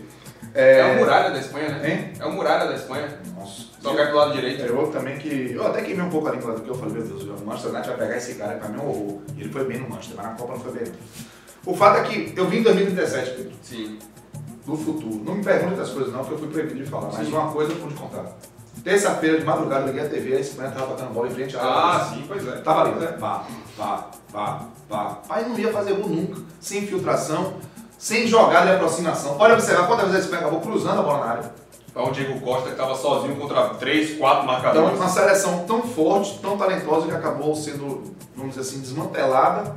É 0.54 0.84
o 0.96 1.00
muralha 1.00 1.32
da 1.32 1.40
Espanha, 1.40 1.70
né? 1.70 1.90
Hein? 1.90 2.14
É 2.20 2.26
o 2.26 2.32
muralha 2.34 2.68
da 2.68 2.76
Espanha. 2.76 3.08
Só 3.82 3.96
cai 3.96 4.08
pro 4.08 4.18
lado 4.18 4.34
direito. 4.34 4.62
Eu 4.64 4.88
também 4.92 5.18
que. 5.18 5.52
Eu 5.54 5.66
até 5.68 5.82
que 5.82 5.94
vi 5.94 6.02
um 6.02 6.10
pouco 6.10 6.28
ali 6.28 6.38
do 6.38 6.62
que 6.62 6.70
eu 6.70 6.76
falei, 6.76 6.94
meu 6.94 7.04
Deus, 7.04 7.24
o 7.24 7.46
Manchester 7.46 7.72
United 7.72 7.90
vai 7.90 7.98
pegar 8.08 8.18
esse 8.18 8.36
cara, 8.36 8.58
pra 8.58 8.70
mim 8.70 8.80
é 8.80 8.82
um 8.84 8.90
horror. 8.90 9.20
E 9.36 9.42
ele 9.42 9.50
foi 9.52 9.64
bem 9.66 9.80
no 9.80 9.90
Manchester, 9.90 10.18
mas 10.18 10.26
na 10.28 10.32
Copa 10.34 10.54
não 10.54 10.60
foi 10.60 10.72
bem. 10.74 10.92
O 11.66 11.76
fato 11.76 11.98
é 12.00 12.04
que 12.04 12.34
eu 12.36 12.48
vim 12.48 12.58
em 12.58 12.64
2017, 12.64 13.32
Pedro, 13.32 13.52
Sim. 13.64 14.00
do 14.66 14.78
futuro. 14.78 15.22
Não 15.24 15.36
me 15.36 15.44
pergunte 15.44 15.76
das 15.76 15.90
coisas 15.90 16.12
não, 16.14 16.20
porque 16.20 16.34
eu 16.36 16.40
fui 16.40 16.48
proibido 16.50 16.84
de 16.84 16.90
falar, 16.90 17.10
mas 17.14 17.28
Sim. 17.28 17.34
uma 17.34 17.52
coisa 17.52 17.72
eu 17.72 17.78
pude 17.78 17.94
contar. 17.96 18.26
Terça-feira 18.84 19.38
de 19.40 19.46
madrugada, 19.46 19.82
eu 19.84 19.88
liguei 19.88 20.04
a 20.06 20.10
TV, 20.10 20.36
a 20.38 20.40
Espanha 20.40 20.72
tava 20.72 20.88
batendo 20.88 21.14
bola 21.14 21.28
em 21.28 21.32
frente 21.32 21.56
à 21.56 21.62
Ah, 21.62 21.94
área. 21.96 22.06
sim, 22.16 22.24
pois 22.28 22.48
é. 22.48 22.52
Tava 22.62 22.82
ali, 22.82 22.92
é. 22.94 22.96
né? 23.00 23.08
Pá, 23.20 23.46
pá, 23.78 24.10
pá, 24.32 24.66
pá. 24.90 25.06
Pai 25.28 25.48
não 25.48 25.60
ia 25.60 25.72
fazer 25.72 25.94
gol 25.94 26.10
nunca, 26.10 26.42
sem 26.60 26.84
infiltração, 26.84 27.54
sem 28.00 28.26
jogada 28.26 28.68
de 28.68 28.76
aproximação. 28.78 29.38
Pode 29.38 29.54
observar 29.54 29.86
quantas 29.86 30.06
vezes 30.08 30.22
a 30.22 30.24
Espanha 30.26 30.42
acabou 30.42 30.62
cruzando 30.62 31.00
a 31.00 31.04
bola 31.04 31.20
na 31.26 31.32
área. 31.32 31.52
Para 31.94 32.04
o 32.08 32.12
Diego 32.12 32.40
Costa 32.40 32.68
que 32.68 32.72
estava 32.72 32.96
sozinho 32.96 33.36
contra 33.36 33.70
três, 33.76 34.18
quatro 34.18 34.44
Então, 34.44 34.54
marcadores. 34.54 34.98
uma 35.00 35.10
seleção 35.10 35.66
tão 35.68 35.82
forte, 35.84 36.40
tão 36.40 36.58
talentosa, 36.58 37.08
que 37.08 37.14
acabou 37.14 37.54
sendo, 37.56 38.04
vamos 38.36 38.56
dizer 38.56 38.62
assim, 38.62 38.80
desmantelada. 38.80 39.76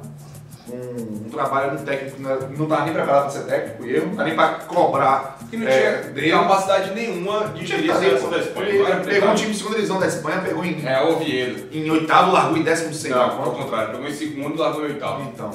Um, 0.66 1.26
um 1.26 1.28
trabalho 1.30 1.76
de 1.76 1.82
um 1.82 1.84
técnico 1.84 2.16
que 2.16 2.22
não 2.22 2.64
estava 2.64 2.84
nem 2.84 2.94
preparado 2.94 3.22
para 3.24 3.30
ser 3.32 3.44
técnico, 3.44 3.84
e 3.84 3.96
eu, 3.96 4.02
não 4.04 4.12
estava 4.12 4.28
nem 4.28 4.34
para 4.36 4.48
cobrar. 4.60 5.38
que 5.50 5.56
não 5.58 5.68
é, 5.68 5.78
tinha 5.98 6.12
dele. 6.12 6.30
capacidade 6.30 6.94
nenhuma 6.94 7.48
de 7.48 7.66
gerir 7.66 7.90
a 7.90 7.98
seleção 7.98 8.30
da 8.30 8.38
Espanha. 8.38 8.68
Ele 8.70 8.82
era 8.82 9.00
pegou 9.00 9.28
um 9.28 9.34
time 9.34 9.50
de 9.52 9.58
segunda 9.58 9.74
divisão 9.76 10.00
da 10.00 10.06
Espanha, 10.06 10.40
pegou 10.40 10.64
em, 10.64 10.86
É, 10.86 11.02
Oviedo. 11.02 11.68
em 11.70 11.90
oitavo, 11.90 12.32
largou 12.32 12.56
em 12.56 12.62
décimo 12.62 12.94
segundo. 12.94 13.18
Não, 13.18 13.42
ao 13.44 13.52
contrário. 13.52 13.90
Pegou 13.90 14.06
em 14.08 14.14
segundo 14.14 14.54
e 14.54 14.58
largou 14.58 14.86
em 14.86 14.92
oitavo. 14.92 15.22
Então, 15.34 15.50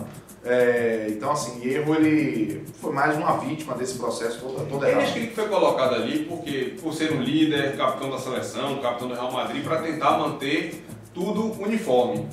é, 0.46 1.08
então 1.10 1.32
assim, 1.32 1.66
erro 1.68 1.96
ele 1.96 2.64
foi 2.80 2.94
mais 2.94 3.18
uma 3.18 3.38
vítima 3.38 3.76
desse 3.76 3.98
processo 3.98 4.40
todo, 4.40 4.66
todo 4.70 4.84
Ele 4.86 4.92
errado. 4.92 5.04
acho 5.04 5.14
que 5.14 5.20
ele 5.20 5.32
foi 5.32 5.48
colocado 5.48 5.96
ali 5.96 6.26
porque, 6.26 6.76
por 6.82 6.94
ser 6.94 7.12
um 7.14 7.22
líder, 7.22 7.76
capitão 7.76 8.10
da 8.10 8.18
seleção, 8.18 8.78
capitão 8.80 9.08
do 9.10 9.14
Real 9.14 9.32
Madrid, 9.32 9.64
para 9.64 9.82
tentar 9.82 10.18
manter 10.18 10.84
tudo 11.14 11.62
uniforme. 11.62 12.26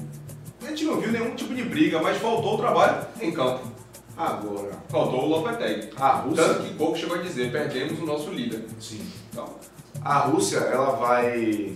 A 0.64 0.68
gente 0.70 0.84
não 0.84 1.00
viu 1.00 1.10
nenhum 1.12 1.34
tipo 1.34 1.54
de 1.54 1.62
briga, 1.62 2.00
mas 2.00 2.16
faltou 2.18 2.54
o 2.54 2.58
trabalho 2.58 3.06
em 3.20 3.30
campo. 3.32 3.60
Agora, 4.16 4.70
Faltou 4.88 5.25
o 5.25 5.28
Lopetegui. 5.28 5.90
a 5.98 6.08
Rússia, 6.12 6.44
Tanto 6.44 6.62
que 6.62 6.75
Coco 6.75 6.96
chegou 6.96 7.16
a 7.18 7.22
dizer, 7.22 7.52
perdemos 7.52 8.00
o 8.00 8.06
nosso 8.06 8.30
líder. 8.30 8.64
sim, 8.80 9.04
Então, 9.30 9.46
a 10.02 10.20
Rússia 10.20 10.56
ela 10.58 10.92
vai 10.96 11.72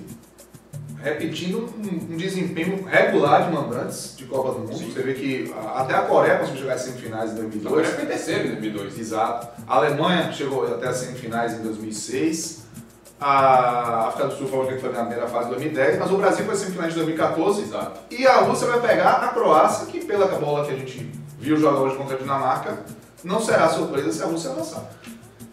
repetindo 1.02 1.58
um, 1.78 2.12
um 2.14 2.16
desempenho 2.16 2.84
regular 2.84 3.44
de 3.48 3.52
mandantes 3.54 4.14
de 4.16 4.24
Copa 4.26 4.52
do 4.52 4.58
Mundo. 4.60 4.76
Sim. 4.76 4.90
Você 4.92 5.02
vê 5.02 5.14
que 5.14 5.54
a- 5.56 5.80
até 5.82 5.94
a 5.94 6.02
Coreia 6.02 6.38
conseguiu 6.38 6.60
chegar 6.62 6.74
às 6.74 6.82
semifinais 6.82 7.30
em 7.30 7.34
agora 7.34 7.48
2002. 7.48 7.88
foi 7.88 8.06
terceiro 8.06 8.46
em 8.46 8.50
2002. 8.52 8.98
Exato. 8.98 9.48
A 9.66 9.76
Alemanha 9.76 10.32
chegou 10.32 10.66
até 10.66 10.88
as 10.88 10.96
semifinais 10.98 11.54
em 11.54 11.62
2006. 11.62 12.60
A 13.20 14.08
África 14.08 14.28
do 14.28 14.36
Sul 14.36 14.48
foi 14.48 14.58
a 14.58 14.60
única 14.62 14.74
que 14.76 14.80
foi 14.80 14.92
na 14.92 15.00
primeira 15.00 15.26
fase 15.28 15.46
em 15.46 15.50
2010, 15.50 15.98
mas 15.98 16.10
o 16.10 16.16
Brasil 16.16 16.44
foi 16.46 16.56
semifinais 16.56 16.88
de 16.94 16.98
2014. 17.00 17.62
Exato. 17.62 18.00
E 18.10 18.26
a 18.26 18.40
Rússia 18.40 18.66
vai 18.66 18.80
pegar 18.80 19.10
a 19.24 19.28
Croácia, 19.28 19.86
que 19.86 20.04
pela 20.04 20.26
bola 20.26 20.64
que 20.64 20.72
a 20.72 20.76
gente 20.76 21.10
viu 21.38 21.56
jogar 21.56 21.80
hoje 21.80 21.96
contra 21.96 22.16
a 22.16 22.18
Dinamarca, 22.18 22.78
não 23.22 23.38
será 23.40 23.68
surpresa 23.68 24.10
se 24.12 24.22
a 24.22 24.26
Rússia 24.26 24.50
avançar. 24.50 24.84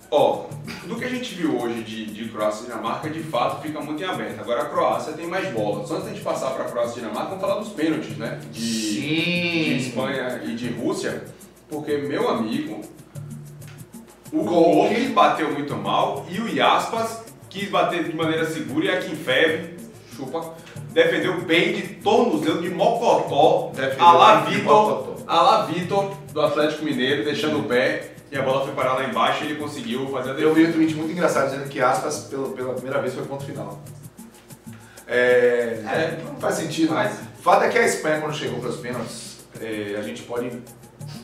Ó, 0.09 0.45
do 0.85 0.95
que 0.95 1.03
a 1.03 1.09
gente 1.09 1.35
viu 1.35 1.59
hoje 1.59 1.83
de, 1.83 2.05
de 2.05 2.29
Croácia 2.29 2.63
e 2.63 2.65
Dinamarca, 2.67 3.09
de 3.09 3.21
fato 3.23 3.61
fica 3.61 3.79
muito 3.81 4.01
em 4.01 4.05
aberto. 4.05 4.39
Agora 4.39 4.61
a 4.61 4.65
Croácia 4.65 5.13
tem 5.13 5.27
mais 5.27 5.49
bola. 5.51 5.85
Só 5.85 5.95
antes 5.95 6.05
da 6.05 6.13
gente 6.13 6.23
passar 6.23 6.51
para 6.51 6.65
a 6.65 6.69
Croácia 6.69 6.99
e 6.99 7.01
Dinamarca, 7.01 7.29
vamos 7.29 7.41
falar 7.41 7.59
dos 7.59 7.69
pênaltis, 7.69 8.15
né? 8.17 8.39
De, 8.51 9.01
de 9.01 9.87
Espanha 9.87 10.41
e 10.45 10.55
de 10.55 10.69
Rússia. 10.69 11.25
Porque, 11.69 11.97
meu 11.97 12.29
amigo, 12.29 12.81
o 14.31 14.43
Gol. 14.43 14.87
Bateu 15.13 15.51
muito 15.51 15.75
mal 15.75 16.25
e 16.29 16.39
o 16.39 16.47
Yaspas 16.47 17.25
quis 17.49 17.69
bater 17.69 18.03
de 18.03 18.15
maneira 18.15 18.45
segura 18.45 18.85
e 18.85 18.89
a 18.89 19.01
Kinfev, 19.01 19.77
chupa, 20.15 20.53
defendeu 20.91 21.41
bem 21.41 21.73
de 21.73 21.81
tornozelo 21.95 22.61
de 22.61 22.69
mocotó, 22.69 23.71
Defendeu 23.73 24.05
a 24.05 24.11
lá 24.13 24.41
Vitor, 24.41 24.63
mocotó. 24.63 25.23
a 25.27 25.41
lá 25.41 25.65
Vitor, 25.65 26.11
do 26.31 26.41
Atlético 26.41 26.85
Mineiro, 26.85 27.23
deixando 27.23 27.59
o 27.59 27.63
pé 27.63 28.16
e 28.31 28.37
a 28.37 28.41
bola 28.41 28.65
foi 28.65 28.73
parar 28.73 28.93
lá 28.93 29.05
embaixo 29.05 29.43
e 29.43 29.47
ele 29.47 29.59
conseguiu 29.59 30.07
fazer 30.09 30.31
a 30.31 30.33
defesa. 30.33 30.49
Eu 30.49 30.53
vi 30.53 30.65
um 30.67 30.73
tweet 30.73 30.95
muito 30.95 31.11
engraçado 31.11 31.49
dizendo 31.49 31.69
que 31.69 31.79
Aspas, 31.79 32.25
pela, 32.29 32.49
pela 32.49 32.73
primeira 32.73 33.01
vez, 33.01 33.13
foi 33.13 33.25
ponto 33.25 33.45
final. 33.45 33.79
É, 35.07 35.81
é, 35.85 36.19
não 36.25 36.35
faz 36.35 36.55
sentido, 36.55 36.93
mas 36.93 37.13
o 37.39 37.41
fato 37.41 37.63
é 37.63 37.69
que 37.69 37.77
a 37.77 37.85
Espanha, 37.85 38.19
quando 38.19 38.35
chegou 38.35 38.59
para 38.59 38.69
os 38.69 38.77
pênaltis, 38.77 39.37
é, 39.61 39.95
a 39.97 40.01
gente 40.01 40.23
pode. 40.23 40.51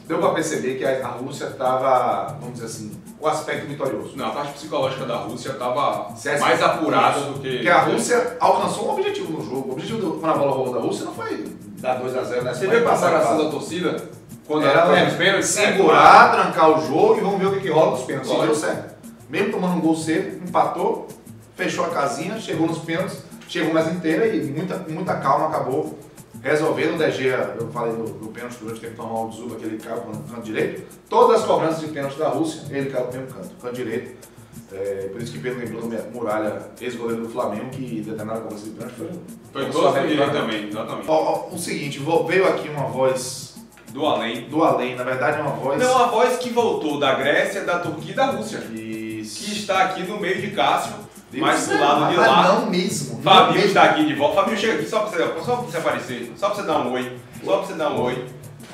Deu 0.07 0.19
para 0.19 0.33
perceber 0.33 0.77
que 0.77 0.85
a, 0.85 1.05
a 1.05 1.11
Rússia 1.11 1.45
estava, 1.45 2.37
vamos 2.39 2.53
dizer 2.53 2.65
assim, 2.65 2.91
o 3.19 3.27
aspecto 3.27 3.67
vitorioso. 3.67 4.15
Não, 4.15 4.27
a 4.27 4.31
parte 4.31 4.53
psicológica 4.53 5.05
da 5.05 5.17
Rússia 5.17 5.51
estava 5.51 6.13
mais 6.39 6.61
apurada 6.61 7.19
do 7.21 7.39
que. 7.39 7.55
Porque 7.55 7.69
a 7.69 7.81
Rússia 7.81 8.37
alcançou 8.39 8.87
um 8.87 8.91
objetivo 8.93 9.33
no 9.33 9.43
jogo. 9.43 9.69
O 9.69 9.71
objetivo 9.73 9.99
do, 9.99 10.11
quando 10.19 10.31
a 10.33 10.37
bola 10.37 10.51
rolou 10.51 10.73
da 10.73 10.79
Rússia 10.79 11.05
não 11.05 11.13
foi 11.13 11.45
dar 11.79 12.01
2x0 12.01 12.41
na 12.41 12.53
Você 12.53 12.67
vê 12.67 12.77
a 12.77 12.81
preparação 12.81 13.37
da 13.37 13.49
torcida? 13.49 14.09
Quando 14.47 14.65
era 14.65 14.97
é, 14.97 15.07
os 15.07 15.13
pênaltis? 15.13 15.49
Segurar, 15.49 16.31
trancar 16.31 16.77
o 16.77 16.87
jogo 16.87 17.17
e 17.17 17.21
vamos 17.21 17.39
ver 17.39 17.47
o 17.47 17.51
que, 17.53 17.61
que 17.61 17.69
rola 17.69 17.91
nos 17.91 18.03
pênaltis. 18.03 18.31
Sim, 18.31 18.41
deu 18.41 18.55
certo. 18.55 18.93
Mesmo 19.29 19.51
tomando 19.51 19.77
um 19.77 19.81
gol 19.81 19.95
cedo, 19.95 20.43
empatou, 20.47 21.07
fechou 21.55 21.85
a 21.85 21.89
casinha, 21.89 22.39
chegou 22.39 22.67
nos 22.67 22.79
pênaltis, 22.79 23.19
chegou 23.47 23.73
mais 23.73 23.87
inteira 23.87 24.27
e 24.27 24.43
muita, 24.43 24.77
muita 24.89 25.15
calma 25.15 25.47
acabou 25.47 25.97
resolvendo 26.43 26.95
o 26.95 26.97
DG, 26.97 27.29
eu 27.57 27.71
falei 27.71 27.93
do, 27.93 28.03
do 28.03 28.27
pênalti 28.27 28.57
durante 28.59 28.77
o 28.77 28.81
tempo 28.81 29.01
normal 29.01 29.29
do 29.29 29.35
Zuba, 29.35 29.55
que 29.55 29.63
ele 29.63 29.77
caiu 29.77 30.03
no 30.05 30.23
canto 30.23 30.41
direito. 30.41 30.83
Todas 31.09 31.41
as 31.41 31.47
cobranças 31.47 31.79
de 31.79 31.87
pênalti 31.87 32.19
da 32.19 32.27
Rússia, 32.27 32.63
ele 32.69 32.89
caiu 32.89 33.05
no 33.05 33.13
mesmo 33.13 33.27
canto, 33.27 33.49
canto 33.61 33.73
direito. 33.73 34.33
É, 34.71 35.09
por 35.11 35.21
isso 35.21 35.31
que 35.31 35.39
Pedro 35.39 35.59
lembrou 35.59 35.81
do 35.81 36.11
Muralha, 36.11 36.61
ex-goleiro 36.81 37.23
do 37.23 37.29
Flamengo, 37.29 37.69
que 37.69 38.01
determinada 38.01 38.41
cobrança 38.41 38.65
de 38.65 38.71
pênalti 38.71 38.95
foi. 38.95 39.09
Foi 39.53 39.71
todo 39.71 40.07
direito 40.07 40.31
também, 40.31 40.67
exatamente. 40.67 41.05
Ó, 41.07 41.47
o 41.49 41.57
seguinte, 41.57 42.01
veio 42.27 42.47
aqui 42.47 42.67
uma 42.67 42.87
voz. 42.87 43.52
Do 43.93 44.05
além. 44.05 44.41
Do 44.49 44.63
além, 44.63 44.95
na 44.95 45.03
verdade 45.03 45.37
é 45.37 45.41
uma 45.41 45.51
voz. 45.51 45.79
Não, 45.79 45.95
uma 45.95 46.07
voz 46.07 46.37
que 46.37 46.49
voltou 46.49 46.99
da 46.99 47.13
Grécia, 47.13 47.63
da 47.63 47.77
Turquia 47.77 48.11
e 48.11 48.15
da 48.15 48.25
Rússia. 48.25 48.57
Isso. 48.73 49.45
Que 49.45 49.51
está 49.51 49.83
aqui 49.83 50.01
no 50.01 50.19
meio 50.19 50.41
de 50.41 50.47
Cássio 50.47 50.95
mais 51.31 51.67
pro 51.67 51.79
lado 51.79 52.09
de 52.09 52.17
lá. 52.17 52.43
Não 52.55 52.69
mesmo. 52.69 53.21
Fabinho 53.21 53.65
está 53.65 53.83
aqui 53.83 54.05
de 54.05 54.15
volta. 54.15 54.41
Fabinho, 54.41 54.57
chega 54.57 54.73
aqui 54.73 54.89
só 54.89 55.01
pra 55.01 55.09
você, 55.09 55.45
só 55.45 55.55
pra 55.55 55.65
você 55.65 55.77
aparecer. 55.77 56.33
Só 56.35 56.47
pra 56.47 56.55
você 56.55 56.63
dar 56.63 56.79
um 56.79 56.91
oi. 56.91 57.17
Só 57.43 57.57
pra 57.57 57.67
você 57.67 57.73
dar 57.73 57.91
um 57.91 58.01
oi. 58.01 58.25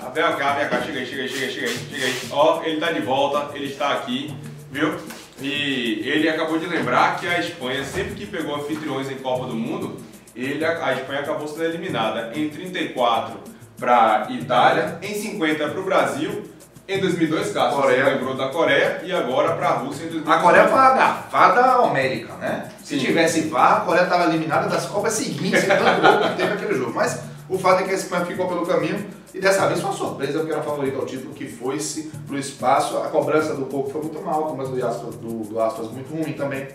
Ah, 0.02 0.10
vem 0.10 0.24
cá, 0.24 0.54
vem 0.54 0.70
cá, 0.70 0.82
chega 0.82 1.00
aí, 1.00 1.06
chega 1.06 1.24
aí, 1.24 1.30
chega 1.30 1.46
aí, 1.46 1.52
chega 1.52 1.68
aí, 1.68 1.78
chega 1.90 2.06
aí. 2.06 2.16
Ó, 2.32 2.64
ele 2.64 2.80
tá 2.80 2.92
de 2.92 3.02
volta, 3.02 3.58
ele 3.58 3.66
está 3.66 3.92
aqui, 3.92 4.34
viu? 4.72 4.98
E 5.42 6.02
ele 6.06 6.30
acabou 6.30 6.58
de 6.58 6.66
lembrar 6.66 7.20
que 7.20 7.28
a 7.28 7.40
Espanha, 7.40 7.84
sempre 7.84 8.16
que 8.16 8.26
pegou 8.26 8.56
anfitriões 8.56 9.12
em 9.12 9.16
Copa 9.16 9.46
do 9.46 9.56
Mundo, 9.56 9.98
ele, 10.36 10.64
a 10.64 10.94
Espanha 10.94 11.20
acabou 11.20 11.48
sendo 11.48 11.66
eliminada 11.66 12.32
em 12.34 12.48
34 12.50 13.38
para 13.80 14.28
Itália, 14.30 14.98
em 15.02 15.14
50 15.14 15.70
para 15.70 15.80
o 15.80 15.84
Brasil 15.84 16.44
em 16.90 17.00
2002, 17.00 17.52
Cássio, 17.52 17.80
Coreia. 17.80 18.04
você 18.04 18.10
lembrou 18.10 18.36
da 18.36 18.48
Coreia 18.48 19.02
e 19.04 19.12
agora 19.12 19.56
para 19.56 19.70
a 19.70 19.74
Rússia 19.74 20.06
em 20.06 20.10
2002. 20.10 20.28
A 20.28 20.42
Coreia 20.42 20.68
foi 20.68 20.80
a 20.80 20.90
garfada 20.90 21.82
homérica, 21.82 22.34
né? 22.38 22.68
Se 22.84 23.00
Sim. 23.00 23.06
tivesse 23.06 23.42
VAR, 23.42 23.78
a 23.78 23.80
Coreia 23.82 24.06
estava 24.06 24.24
eliminada 24.24 24.68
das 24.68 24.88
Copas 24.88 25.14
seguintes, 25.14 25.66
tanto 25.68 26.02
gol 26.02 26.30
que 26.30 26.36
teve 26.36 26.54
aquele 26.54 26.74
jogo. 26.74 26.94
Mas 26.96 27.22
o 27.48 27.60
fato 27.60 27.82
é 27.82 27.84
que 27.84 27.92
a 27.92 27.94
Espanha 27.94 28.26
ficou 28.26 28.48
pelo 28.48 28.66
caminho 28.66 29.06
e 29.32 29.40
dessa 29.40 29.68
vez 29.68 29.80
foi 29.80 29.92
uma 29.92 29.96
surpresa, 29.96 30.40
porque 30.40 30.52
era 30.52 30.64
favorito 30.64 30.98
ao 30.98 31.06
título, 31.06 31.32
que 31.36 31.48
foi-se 31.48 32.12
para 32.26 32.36
o 32.36 32.40
espaço. 32.40 32.98
A 32.98 33.08
cobrança 33.10 33.54
do 33.54 33.68
Coco 33.68 33.92
foi 33.92 34.02
muito 34.02 34.20
mal, 34.24 34.46
a 34.46 34.48
cobrança 34.48 34.72
do 34.72 34.88
Aspas, 34.88 35.16
do, 35.18 35.44
do 35.44 35.62
Aspas 35.62 35.92
muito 35.92 36.12
ruim 36.12 36.34
também. 36.34 36.70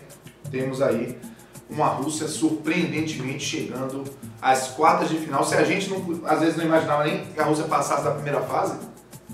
Temos 0.49 0.80
aí 0.80 1.18
uma 1.68 1.88
Rússia 1.88 2.28
surpreendentemente 2.28 3.44
chegando 3.44 4.04
às 4.44 4.68
quartas 4.68 5.08
de 5.08 5.16
final. 5.16 5.42
Se 5.42 5.54
a 5.54 5.64
gente 5.64 5.88
não, 5.88 6.20
às 6.26 6.38
vezes 6.38 6.56
não 6.56 6.66
imaginava 6.66 7.04
nem 7.04 7.24
que 7.24 7.40
a 7.40 7.44
Rússia 7.44 7.64
passasse 7.64 8.04
da 8.04 8.10
primeira 8.10 8.42
fase, 8.42 8.74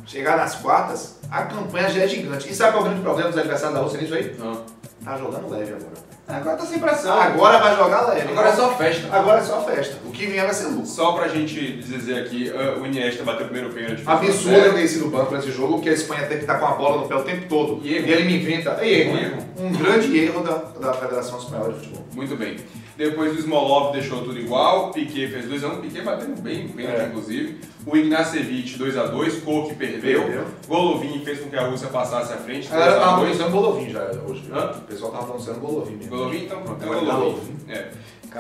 chegar 0.06 0.36
nas 0.36 0.54
quartas, 0.54 1.18
a 1.28 1.42
campanha 1.42 1.90
já 1.90 2.02
é 2.02 2.08
gigante. 2.08 2.48
E 2.48 2.54
sabe 2.54 2.72
qual 2.72 2.84
é 2.84 2.86
o 2.86 2.88
grande 2.90 3.02
problema 3.02 3.28
dos 3.28 3.38
adversários 3.38 3.76
da 3.76 3.82
Rússia 3.82 4.00
nisso 4.00 4.14
aí? 4.14 4.36
Não. 4.38 4.62
Tá 5.04 5.16
jogando 5.16 5.50
leve 5.50 5.72
agora. 5.72 6.10
Agora 6.28 6.56
tá 6.56 6.64
sem 6.64 6.78
pressão. 6.78 7.20
Agora 7.20 7.58
vai 7.58 7.76
jogar 7.76 8.02
leve. 8.02 8.30
Agora 8.30 8.48
é 8.50 8.52
só 8.52 8.72
festa. 8.76 9.08
Agora 9.16 9.40
é 9.40 9.42
só 9.42 9.64
festa. 9.64 9.96
O 10.06 10.12
que 10.12 10.26
vier 10.26 10.44
vai 10.44 10.54
ser 10.54 10.66
lucro. 10.66 10.86
Só 10.86 11.12
pra 11.12 11.26
gente 11.26 11.78
dizer 11.78 12.20
aqui, 12.20 12.50
uh, 12.50 12.80
o 12.80 12.86
Iniesta 12.86 13.24
bateu 13.24 13.46
o 13.46 13.48
primeiro 13.48 13.74
pênalti. 13.74 14.04
Absurdo 14.06 14.56
eu 14.56 14.74
ter 14.74 14.86
sido 14.86 15.10
banco 15.10 15.34
nesse 15.34 15.50
jogo, 15.50 15.74
porque 15.74 15.88
a 15.88 15.92
Espanha 15.92 16.26
tem 16.26 16.36
que 16.36 16.44
estar 16.44 16.58
com 16.60 16.66
a 16.66 16.72
bola 16.72 17.02
no 17.02 17.08
pé 17.08 17.16
o 17.16 17.24
tempo 17.24 17.48
todo. 17.48 17.80
E, 17.82 17.90
e 17.90 17.96
ele 17.96 18.24
me 18.24 18.36
inventa. 18.36 18.84
Erro, 18.84 19.18
erro. 19.18 19.38
Um 19.58 19.72
grande 19.72 20.16
erro 20.16 20.44
da, 20.44 20.56
da 20.78 20.92
Federação 20.92 21.38
Espanhola 21.38 21.72
de 21.72 21.80
Futebol. 21.80 22.06
Muito 22.14 22.36
bem. 22.36 22.56
Depois 22.97 23.35
o 23.35 23.38
Smolov 23.38 23.92
deixou 23.92 24.23
tudo 24.23 24.38
igual, 24.38 24.90
Piquet 24.90 25.28
fez 25.28 25.47
2x1, 25.47 25.73
um, 25.73 25.80
Piquet 25.80 26.02
batendo 26.02 26.40
bem, 26.42 26.66
bem 26.68 26.87
é. 26.87 27.06
inclusive. 27.06 27.59
O 27.87 27.97
Ignacevic 27.97 28.78
2x2, 28.78 29.42
Koch 29.42 29.75
perdeu. 29.75 30.23
perdeu. 30.23 30.44
Golovin 30.68 31.25
fez 31.25 31.40
com 31.40 31.49
que 31.49 31.56
a 31.56 31.66
Rússia 31.66 31.88
passasse 31.88 32.32
à 32.32 32.37
frente. 32.37 32.68
Ah, 32.70 32.76
ela 32.76 33.00
tava 33.00 33.23
anunciando 33.23 33.50
Golovin 33.52 33.90
já 33.90 34.11
hoje. 34.26 34.44
Hã? 34.52 34.73
O 34.76 34.80
pessoal 34.82 35.12
tava 35.12 35.30
anunciando 35.30 35.61
Golovin 35.61 35.97
mesmo. 35.97 36.11
Golovin, 36.11 36.44
então 36.44 36.62
pronto. 36.62 36.82
É 36.82 36.87
Golovin. 36.87 37.56
É. 37.68 37.90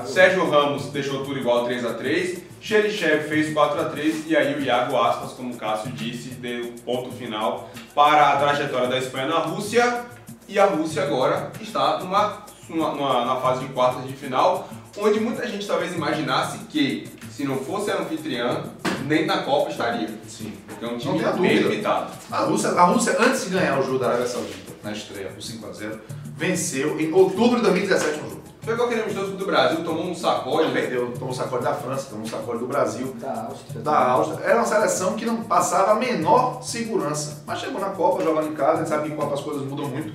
Sérgio 0.04 0.48
Ramos 0.48 0.86
deixou 0.86 1.24
tudo 1.24 1.38
igual 1.38 1.66
3x3. 1.66 2.38
Xerichev 2.60 3.28
fez 3.28 3.54
4x3 3.54 4.26
e 4.26 4.36
aí 4.36 4.54
o 4.54 4.60
Iago 4.60 4.96
Aspas, 4.96 5.32
como 5.32 5.54
o 5.54 5.56
Cássio 5.56 5.90
disse, 5.92 6.30
deu 6.34 6.74
ponto 6.84 7.10
final 7.10 7.70
para 7.94 8.30
a 8.30 8.36
trajetória 8.36 8.88
da 8.88 8.98
Espanha 8.98 9.26
na 9.26 9.38
Rússia. 9.38 10.04
E 10.46 10.58
a 10.58 10.66
Rússia 10.66 11.02
agora 11.02 11.50
está 11.60 11.98
numa 12.00 12.44
numa, 12.70 13.24
na 13.24 13.36
fase 13.36 13.66
de 13.66 13.72
quartas 13.72 14.06
de 14.06 14.14
final, 14.14 14.68
onde 14.98 15.20
muita 15.20 15.46
gente 15.46 15.66
talvez 15.66 15.94
imaginasse 15.94 16.58
que, 16.68 17.08
se 17.30 17.44
não 17.44 17.56
fosse 17.56 17.90
anfitriã, 17.90 18.64
nem 19.06 19.26
na 19.26 19.42
Copa 19.42 19.70
estaria. 19.70 20.08
Sim. 20.26 20.52
Porque 20.66 20.84
é 20.84 20.88
um 20.88 20.98
time 20.98 21.18
bem 21.40 21.58
limitado. 21.58 22.12
A 22.30 22.44
Rússia, 22.44 22.70
a 22.70 22.84
Rússia, 22.84 23.16
antes 23.18 23.44
de 23.44 23.50
ganhar 23.50 23.78
o 23.78 23.82
jogo 23.82 23.98
da 23.98 24.08
Arábia 24.08 24.26
Saudita, 24.26 24.72
na 24.82 24.92
estreia, 24.92 25.28
por 25.28 25.40
5x0, 25.40 25.98
venceu 26.36 26.98
em 27.00 27.12
outubro 27.12 27.56
de 27.56 27.62
2017 27.62 28.20
um 28.20 28.30
jogo. 28.30 28.40
Pegou 28.64 28.86
aquele 28.86 29.02
amistoso 29.02 29.32
do 29.32 29.46
Brasil, 29.46 29.82
tomou 29.82 30.04
um 30.04 30.14
sacode. 30.14 30.70
Perdeu, 30.72 31.12
tomou 31.12 31.30
um 31.30 31.34
sacode 31.34 31.64
da 31.64 31.74
França, 31.74 32.10
tomou 32.10 32.24
um 32.24 32.28
sacode 32.28 32.58
do 32.58 32.66
Brasil. 32.66 33.14
Da 33.18 33.46
Áustria. 33.46 33.82
Da 33.82 33.98
Áustria. 33.98 34.44
Era 34.44 34.56
uma 34.56 34.66
seleção 34.66 35.14
que 35.14 35.24
não 35.24 35.42
passava 35.44 35.92
a 35.92 35.94
menor 35.94 36.62
segurança. 36.62 37.42
Mas 37.46 37.60
chegou 37.60 37.80
na 37.80 37.90
Copa, 37.90 38.22
jogando 38.22 38.48
em 38.48 38.54
casa, 38.54 38.72
a 38.72 38.76
gente 38.76 38.88
sabe 38.88 39.08
que 39.08 39.14
em 39.14 39.16
Copa 39.16 39.34
as 39.34 39.40
coisas 39.40 39.62
mudam 39.62 39.88
muito. 39.88 40.12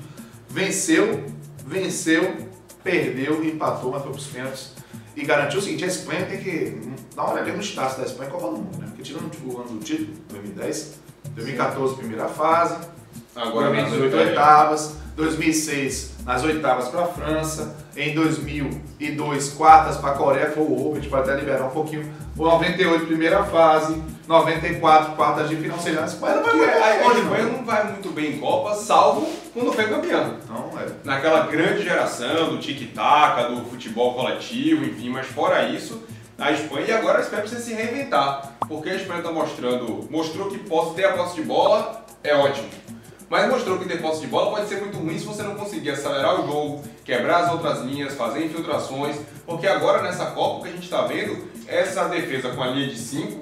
Venceu, 0.47 1.25
venceu, 1.65 2.45
perdeu 2.86 3.44
empatou, 3.44 3.92
mas 3.92 4.04
foi 4.04 4.12
para 4.12 4.20
os 4.20 4.27
pênaltis. 4.27 4.72
E 5.15 5.25
garantiu 5.25 5.60
o 5.60 5.62
seguinte, 5.62 5.84
a 5.84 5.88
Espanha 5.88 6.25
tem 6.25 6.39
que 6.39 6.80
dar 7.15 7.24
uma 7.24 7.34
olhada 7.34 7.51
no 7.51 7.62
status 7.62 7.98
da 7.98 8.04
Espanha 8.04 8.30
Copa 8.30 8.48
do 8.48 8.58
Mundo, 8.58 8.77
né? 8.77 8.86
Porque 8.88 9.01
tirando 9.01 9.32
o 9.44 9.60
ano 9.60 9.70
do 9.70 9.80
título, 9.84 10.13
2010, 10.30 11.00
2014 11.34 11.96
primeira 11.96 12.27
fase, 12.27 12.88
agora 13.36 13.70
2018 13.70 14.15
oitavas, 14.15 14.96
2006 15.15 16.15
nas 16.25 16.44
oitavas 16.44 16.88
para 16.88 17.04
a 17.04 17.08
França, 17.08 17.75
em 17.96 18.15
2002 18.15 19.50
quartas 19.50 19.98
para 19.98 20.12
a 20.12 20.13
Coreia, 20.15 20.51
foi 20.51 20.63
o 20.63 20.72
ouro, 20.72 20.94
a 20.94 20.96
gente 20.96 21.10
pode 21.10 21.30
até 21.30 21.39
liberar 21.39 21.65
um 21.65 21.70
pouquinho, 21.70 22.12
98 22.36 23.06
primeira 23.06 23.44
fase, 23.44 24.01
94 24.27 25.15
quartas 25.15 25.50
de 25.50 25.56
final, 25.56 25.77
ou 25.77 25.84
seja, 25.84 26.01
a 26.01 26.06
Espanha 26.06 26.36
não 26.38 26.44
vai 26.44 26.56
muito 26.56 26.84
a, 26.84 27.20
Espanha 27.20 27.44
não 27.46 27.63
vai 27.63 27.92
muito 27.92 28.10
bem 28.10 28.32
em 28.34 28.39
Copa, 28.39 28.74
salvo 28.74 29.30
quando 29.54 29.72
foi 29.72 29.86
campeão. 29.86 30.38
É. 30.82 30.92
Naquela 31.04 31.46
grande 31.46 31.84
geração 31.84 32.50
do 32.50 32.58
tic-tac, 32.58 33.54
do 33.54 33.63
futebol 33.65 34.15
coletivo, 34.15 34.84
enfim, 34.84 35.10
mas 35.10 35.27
fora 35.27 35.70
isso, 35.70 36.04
a 36.39 36.51
Espanha 36.51 36.88
e 36.88 36.92
agora 36.92 37.20
a 37.20 37.22
Espanha 37.22 37.44
precisa 37.44 37.62
se 37.62 37.74
reinventar, 37.74 38.56
porque 38.68 38.89
a 38.89 38.96
Espanha 38.96 39.20
está 39.20 39.32
mostrando, 39.32 40.08
mostrou 40.10 40.50
que 40.50 40.58
posso 40.58 40.96
ter 40.96 41.06
a 41.06 41.13
posse 41.13 41.36
de 41.36 41.44
bola, 41.44 42.04
é 42.24 42.36
ótimo 42.36 42.68
mas 43.29 43.50
mostrou 43.50 43.77
que 43.79 43.88
ter 43.88 44.01
posse 44.01 44.22
de 44.22 44.27
bola 44.27 44.51
pode 44.51 44.67
ser 44.67 44.79
muito 44.79 44.98
ruim 44.98 45.17
se 45.17 45.25
você 45.25 45.44
não 45.44 45.55
conseguir 45.55 45.91
acelerar 45.91 46.41
o 46.41 46.48
jogo, 46.48 46.84
quebrar 47.03 47.46
as 47.46 47.51
outras 47.51 47.82
linhas, 47.82 48.13
fazer 48.13 48.46
infiltrações, 48.46 49.17
porque 49.46 49.67
agora 49.67 50.01
nessa 50.01 50.27
Copa 50.27 50.63
que 50.63 50.70
a 50.70 50.72
gente 50.72 50.84
está 50.84 51.01
vendo 51.03 51.48
é 51.67 51.79
essa 51.79 52.08
defesa 52.08 52.50
com 52.50 52.62
a 52.62 52.67
linha 52.67 52.88
de 52.88 52.98
5, 52.98 53.41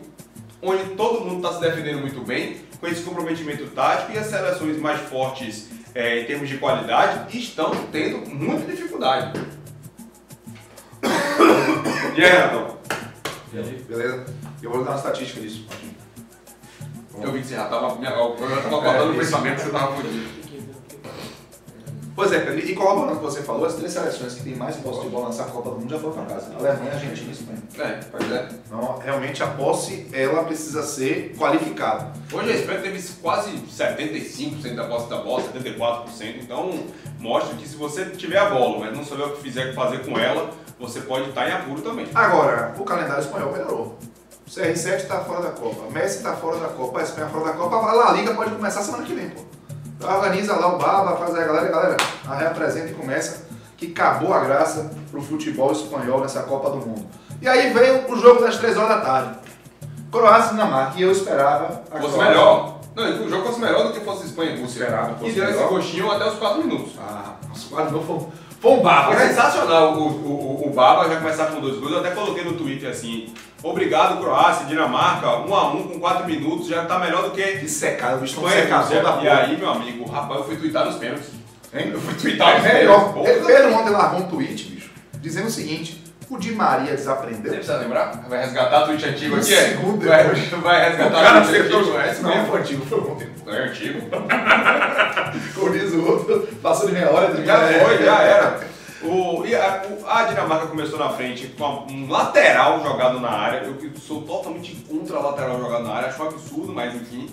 onde 0.61 0.83
todo 0.95 1.21
mundo 1.21 1.45
está 1.45 1.53
se 1.53 1.61
defendendo 1.61 1.99
muito 1.99 2.21
bem, 2.21 2.57
com 2.79 2.87
esse 2.87 3.01
comprometimento 3.03 3.65
tático 3.67 4.11
e 4.13 4.17
as 4.17 4.27
seleções 4.27 4.77
mais 4.77 4.99
fortes 5.01 5.69
é, 5.95 6.21
em 6.21 6.25
termos 6.25 6.49
de 6.49 6.57
qualidade 6.57 7.37
estão 7.37 7.71
tendo 7.91 8.29
muita 8.29 8.71
dificuldade. 8.71 9.39
e 12.15 12.23
aí, 12.23 12.31
Renato? 12.31 12.77
Beleza? 13.51 14.25
Eu 14.61 14.71
vou 14.71 14.83
dar 14.83 14.91
uma 14.91 14.97
estatística 14.97 15.39
disso. 15.41 15.67
Eu 17.23 17.31
vi 17.31 17.41
que 17.41 17.47
você 17.47 17.55
já 17.55 17.63
estava. 17.65 17.89
Falando 17.95 19.13
o 19.13 19.17
pensamento 19.17 19.55
que 19.55 19.61
você 19.61 19.67
estava 19.67 19.95
fugindo. 19.95 20.43
Pois 22.15 22.31
é, 22.31 22.55
e 22.57 22.75
corroborando 22.75 23.13
o 23.13 23.15
que 23.15 23.23
você 23.23 23.41
falou, 23.41 23.65
as 23.65 23.73
três 23.73 23.91
seleções 23.91 24.35
que 24.35 24.43
têm 24.43 24.55
mais 24.55 24.75
posse 24.75 25.01
de 25.01 25.09
bola 25.09 25.29
nessa 25.29 25.45
Copa 25.45 25.71
do 25.71 25.79
Mundo 25.79 25.89
já 25.89 25.99
foram 25.99 26.13
para 26.13 26.35
casa. 26.35 26.53
Alemanha, 26.53 26.91
Argentina 26.93 27.29
e 27.29 27.31
Espanha. 27.31 27.63
É, 27.79 27.99
pois 28.11 28.31
é. 28.31 28.49
Então, 28.67 28.99
realmente 29.03 29.41
a 29.41 29.47
posse, 29.47 30.07
ela 30.13 30.43
precisa 30.43 30.83
ser 30.83 31.35
qualificada. 31.35 32.13
Hoje 32.31 32.51
a 32.51 32.55
Espanha 32.55 32.81
teve 32.81 33.01
quase 33.19 33.51
75% 33.51 34.75
da 34.75 34.83
posse 34.83 35.09
da 35.09 35.17
bola, 35.17 35.41
74%. 35.41 36.05
Então, 36.39 36.83
mostra 37.19 37.55
que 37.55 37.67
se 37.67 37.75
você 37.75 38.05
tiver 38.05 38.37
a 38.37 38.49
bola, 38.51 38.81
mas 38.81 38.95
não 38.95 39.03
souber 39.03 39.29
o 39.29 39.31
que 39.31 39.41
fizer 39.41 39.73
fazer 39.73 40.05
com 40.05 40.15
ela, 40.19 40.51
você 40.79 41.01
pode 41.01 41.29
estar 41.29 41.49
em 41.49 41.51
apuro 41.51 41.81
também. 41.81 42.05
Agora, 42.13 42.75
o 42.77 42.83
calendário 42.83 43.23
espanhol 43.23 43.51
melhorou 43.53 43.97
CR7 44.53 44.97
está 44.97 45.19
fora 45.21 45.41
da 45.41 45.49
Copa, 45.49 45.89
Messi 45.89 46.17
está 46.17 46.33
fora 46.33 46.57
da 46.57 46.67
Copa, 46.67 46.99
a 46.99 47.03
Espanha 47.03 47.27
fora 47.27 47.45
da 47.45 47.53
Copa, 47.53 47.75
a 47.75 47.93
La 47.93 48.11
Liga 48.11 48.35
pode 48.35 48.51
começar 48.51 48.83
semana 48.83 49.03
que 49.03 49.15
vem, 49.15 49.31
pô. 49.31 49.41
Organiza 50.07 50.55
lá 50.55 50.75
o 50.75 50.77
Baba, 50.77 51.17
faz 51.17 51.33
a 51.33 51.43
galera, 51.43 51.71
galera, 51.71 51.97
a 52.27 52.35
reapresenta 52.35 52.91
e 52.91 52.93
começa, 52.93 53.47
que 53.75 53.87
acabou 53.87 54.31
a 54.31 54.41
graça 54.41 54.91
pro 55.09 55.23
futebol 55.23 55.71
espanhol 55.71 56.21
nessa 56.21 56.43
Copa 56.43 56.69
do 56.69 56.77
Mundo. 56.77 57.03
E 57.41 57.47
aí 57.47 57.73
veio 57.73 58.07
o 58.07 58.15
jogo 58.15 58.41
das 58.41 58.57
3 58.57 58.77
horas 58.77 58.89
da 58.89 59.01
tarde. 59.01 59.39
Croácia 60.11 60.49
e 60.49 60.51
Dinamarca, 60.51 60.99
e 60.99 61.01
eu 61.01 61.11
esperava 61.11 61.81
a 61.89 61.99
Fosse 61.99 62.13
Croácia. 62.13 62.23
melhor. 62.23 62.79
Não, 62.95 63.25
o 63.25 63.29
jogo 63.29 63.47
fosse 63.47 63.59
melhor 63.59 63.87
do 63.87 63.93
que 63.93 64.01
fosse 64.01 64.27
Espanha 64.27 64.51
e 64.51 64.61
Rússia. 64.61 64.83
Esperava, 64.83 65.15
e 65.27 65.31
deu 65.31 65.49
esse 65.49 65.63
gostinho 65.63 66.11
até 66.11 66.27
os 66.27 66.35
4 66.35 66.61
minutos. 66.63 66.93
Ah, 66.99 67.33
os 67.51 67.63
4 67.63 67.91
minutos 67.91 68.07
foram 68.07 68.31
baba. 68.81 69.13
Foi 69.13 69.27
sensacional 69.27 69.93
o, 69.95 70.07
o, 70.07 70.67
o 70.67 70.69
Baba 70.73 71.09
já 71.09 71.17
começar 71.17 71.47
com 71.47 71.59
dois 71.59 71.77
gols. 71.77 71.91
Eu 71.91 71.99
até 71.99 72.11
coloquei 72.11 72.43
no 72.45 72.53
Twitter 72.53 72.89
assim: 72.89 73.33
obrigado, 73.61 74.21
Croácia, 74.21 74.65
Dinamarca, 74.65 75.37
1 75.39 75.49
um 75.49 75.55
a 75.55 75.73
1 75.73 75.77
um, 75.77 75.83
com 75.89 75.99
4 75.99 76.25
minutos, 76.25 76.67
já 76.67 76.85
tá 76.85 76.97
melhor 76.97 77.23
do 77.23 77.31
que. 77.31 77.43
Que 77.43 77.67
secado, 77.67 78.17
o 78.17 78.21
bicho 78.21 78.39
não 78.39 78.49
secado 78.49 78.89
da 78.89 79.21
E 79.21 79.27
aí, 79.27 79.57
meu 79.57 79.69
amigo, 79.69 80.09
rapaz, 80.09 80.39
eu 80.39 80.45
fui 80.45 80.55
twittar 80.55 80.85
nos 80.85 80.95
pênaltis. 80.95 81.29
Hein? 81.73 81.89
Eu 81.91 81.99
fui 81.99 82.13
twittar 82.13 82.57
nos 82.57 82.65
é, 82.65 82.79
pênaltis. 82.79 83.45
Pedro 83.45 83.73
ontem 83.75 83.89
largou 83.89 84.19
um 84.21 84.27
tweet, 84.27 84.63
bicho, 84.69 84.91
dizendo 85.19 85.47
o 85.47 85.51
seguinte. 85.51 86.02
O 86.29 86.37
Di 86.37 86.51
Maria 86.51 86.95
desaprendeu. 86.95 87.51
Você 87.51 87.57
precisa 87.57 87.77
lembrar? 87.77 88.23
Vai 88.27 88.39
resgatar 88.39 88.83
o 88.83 88.85
tweet 88.85 89.05
antigo 89.05 89.35
aqui? 89.35 89.45
Segundo 89.45 90.07
vai, 90.07 90.23
vai 90.23 90.89
resgatar 90.89 91.19
o, 91.19 91.23
cara 91.23 91.41
tweet 91.41 91.61
antigo. 91.61 91.99
Esse 91.99 92.21
não 92.21 92.45
foi 92.45 92.59
antigo, 92.59 92.85
foi 92.85 92.99
ontem. 92.99 93.29
Não 93.45 93.53
é 93.53 93.63
antigo? 93.63 93.99
Como 95.55 95.71
diz 95.71 95.93
o 95.93 96.05
outro, 96.05 96.47
passou 96.61 96.87
de 96.87 96.93
meia 96.93 97.09
hora. 97.09 97.45
Já 97.45 97.67
foi, 97.67 98.03
já 98.03 98.21
era. 98.21 98.73
O, 99.03 99.43
a, 99.43 100.19
a, 100.19 100.23
Dinamarca 100.23 100.67
começou 100.67 100.97
na 100.97 101.09
frente 101.09 101.47
com 101.57 101.85
um 101.89 102.09
lateral 102.09 102.81
jogado 102.81 103.19
na 103.19 103.29
área. 103.29 103.63
Eu 103.65 103.77
sou 103.99 104.21
totalmente 104.21 104.75
contra 104.87 105.19
lateral 105.19 105.59
jogado 105.59 105.83
na 105.83 105.93
área, 105.93 106.07
acho 106.07 106.23
um 106.23 106.27
absurdo, 106.27 106.73
mas 106.73 106.95
enfim. 106.95 107.29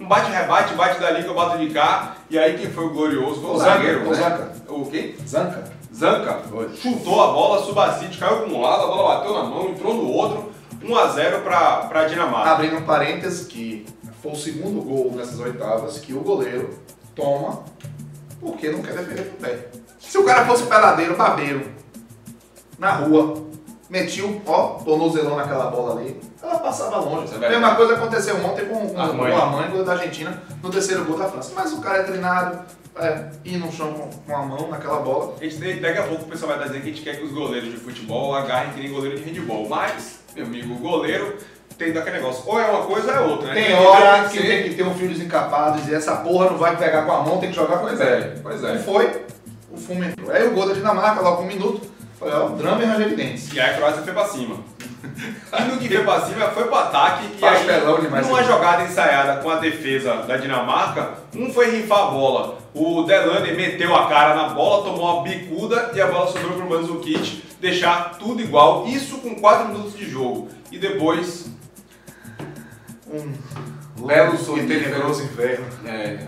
Um 0.00 0.06
bate-rebate, 0.06 0.74
bate 0.74 1.00
dali 1.00 1.22
que 1.22 1.28
eu 1.28 1.34
bato 1.34 1.56
de 1.56 1.70
cá. 1.72 2.16
E 2.28 2.38
aí 2.38 2.58
quem 2.58 2.70
foi 2.70 2.84
o 2.84 2.90
glorioso 2.90 3.40
foi 3.40 3.50
o, 3.50 3.54
o 3.54 3.58
zagueiro. 3.58 4.06
O 4.06 4.10
né? 4.10 4.16
Zanca. 4.16 4.52
O 4.68 4.86
quem? 4.86 5.14
Zanca. 5.26 5.64
Zanca. 5.94 6.42
Chutou 6.76 7.22
a 7.22 7.32
bola, 7.32 7.64
Subacite 7.64 8.18
caiu 8.18 8.42
com 8.42 8.50
um 8.50 8.60
lado, 8.60 8.82
a 8.82 8.86
bola 8.86 9.16
bateu 9.16 9.32
na 9.32 9.44
mão, 9.44 9.68
entrou 9.68 9.94
no 9.94 10.08
outro. 10.08 10.52
1x0 10.82 11.42
para 11.42 12.00
a 12.00 12.04
Dinamarca. 12.04 12.50
Abrindo 12.50 12.76
um 12.76 12.84
parênteses 12.84 13.46
que 13.46 13.86
foi 14.20 14.32
o 14.32 14.36
segundo 14.36 14.82
gol 14.82 15.12
nessas 15.14 15.38
oitavas 15.38 15.98
que 15.98 16.12
o 16.12 16.20
goleiro 16.20 16.78
toma 17.14 17.62
porque 18.40 18.70
não 18.70 18.82
quer 18.82 18.94
defender 18.94 19.30
com 19.30 19.36
o 19.36 19.40
pé. 19.40 19.68
Se 19.98 20.18
o 20.18 20.24
cara 20.24 20.44
fosse 20.44 20.64
peladeiro, 20.64 21.16
babeiro, 21.16 21.72
na 22.78 22.92
rua, 22.92 23.42
metia 23.88 24.26
o 24.26 24.42
ó, 24.46 24.80
tornozelão 24.84 25.36
naquela 25.36 25.70
bola 25.70 25.98
ali, 25.98 26.20
ela 26.42 26.58
passava 26.58 26.98
longe. 26.98 27.32
É 27.32 27.46
a 27.46 27.50
mesma 27.50 27.74
coisa 27.74 27.94
aconteceu 27.94 28.36
ontem 28.44 28.66
com, 28.66 28.88
com, 28.88 28.94
com 28.94 28.98
a 28.98 29.46
mãe 29.46 29.84
da 29.84 29.92
Argentina 29.92 30.42
no 30.62 30.70
terceiro 30.70 31.04
gol 31.04 31.16
da 31.16 31.28
França. 31.28 31.52
Mas 31.54 31.72
o 31.72 31.80
cara 31.80 31.98
é 31.98 32.02
treinado, 32.02 32.60
é, 32.96 33.26
ir 33.44 33.58
no 33.58 33.72
chão 33.72 33.92
com, 33.92 34.08
com, 34.08 34.36
a 34.36 34.42
mão 34.42 34.68
naquela 34.70 35.00
bola. 35.00 35.34
A 35.40 35.44
gente, 35.44 35.80
daqui 35.80 35.98
a 35.98 36.04
pouco 36.04 36.24
o 36.24 36.28
pessoal 36.28 36.52
vai 36.52 36.66
dizendo 36.66 36.82
que 36.82 36.88
a 36.88 36.92
gente 36.92 37.02
quer 37.02 37.16
que 37.16 37.24
os 37.24 37.32
goleiros 37.32 37.70
de 37.70 37.76
futebol 37.76 38.34
agarrem 38.34 38.72
que 38.72 38.80
nem 38.80 38.90
goleiro 38.90 39.18
de 39.18 39.24
handball. 39.24 39.68
Mas, 39.68 40.20
meu 40.34 40.46
amigo, 40.46 40.74
o 40.74 40.78
goleiro 40.78 41.36
tem 41.76 41.92
daquele 41.92 42.18
negócio. 42.18 42.44
Ou 42.46 42.60
é 42.60 42.66
uma 42.66 42.86
coisa 42.86 43.12
ou 43.12 43.16
é 43.16 43.20
outra. 43.20 43.48
Né? 43.48 43.54
Tem, 43.54 43.74
hora 43.74 44.28
que, 44.28 44.38
que 44.38 44.46
tem 44.46 44.62
que 44.64 44.74
ter 44.74 44.82
um 44.84 44.94
fio 44.94 45.08
desencapado 45.08 45.78
e 45.78 45.80
dizer 45.82 45.96
essa 45.96 46.16
porra 46.16 46.50
não 46.50 46.58
vai 46.58 46.76
pegar 46.76 47.02
com 47.02 47.12
a 47.12 47.22
mão, 47.22 47.38
tem 47.38 47.50
que 47.50 47.56
jogar 47.56 47.78
com 47.78 47.86
o 47.86 48.02
é, 48.02 48.34
Pois 48.42 48.62
é. 48.62 48.76
E 48.76 48.78
foi, 48.78 49.24
o 49.70 49.76
fumo 49.76 50.04
entrou. 50.04 50.30
Aí 50.30 50.46
o 50.46 50.52
gol 50.52 50.68
da 50.68 50.74
Dinamarca, 50.74 51.20
logo 51.20 51.42
um 51.42 51.46
minuto, 51.46 51.90
foi 52.18 52.30
ó, 52.30 52.48
drama 52.50 52.82
e 52.82 52.86
ranger 52.86 53.08
de 53.08 53.16
dentes. 53.16 53.52
E 53.52 53.60
aí 53.60 53.70
a 53.70 53.76
Croácia 53.76 54.02
foi 54.02 54.12
pra 54.12 54.24
cima. 54.26 54.56
E 55.54 55.62
no 55.70 55.78
que 55.78 55.88
foi 55.88 56.02
pra 56.02 56.20
cima 56.22 56.48
foi 56.48 56.64
pro 56.64 56.74
ataque. 56.74 57.28
e 57.40 57.44
aí, 57.44 58.00
demais 58.00 58.26
numa 58.26 58.42
jogada 58.42 58.82
ensaiada 58.82 59.40
com 59.40 59.50
a 59.50 59.56
defesa 59.56 60.16
da 60.22 60.36
Dinamarca, 60.36 61.10
um 61.36 61.52
foi 61.52 61.70
rifar 61.70 61.98
a 61.98 62.06
bola. 62.06 62.63
O 62.74 63.04
Delander 63.04 63.54
meteu 63.54 63.94
a 63.94 64.08
cara 64.08 64.34
na 64.34 64.48
bola, 64.48 64.84
tomou 64.84 65.14
uma 65.14 65.22
bicuda 65.22 65.92
e 65.94 66.00
a 66.00 66.08
bola 66.08 66.26
sobrou 66.26 66.56
pro 66.56 66.68
Mandzukic 66.68 67.44
deixar 67.60 68.18
tudo 68.18 68.42
igual. 68.42 68.86
Isso 68.88 69.18
com 69.18 69.36
4 69.36 69.68
minutos 69.68 69.96
de 69.96 70.10
jogo. 70.10 70.48
E 70.72 70.78
depois 70.78 71.46
um 73.08 74.06
belo 74.06 74.34
e 74.34 74.66
tenebroso 74.66 75.22
inverno. 75.22 75.66
É, 75.86 76.26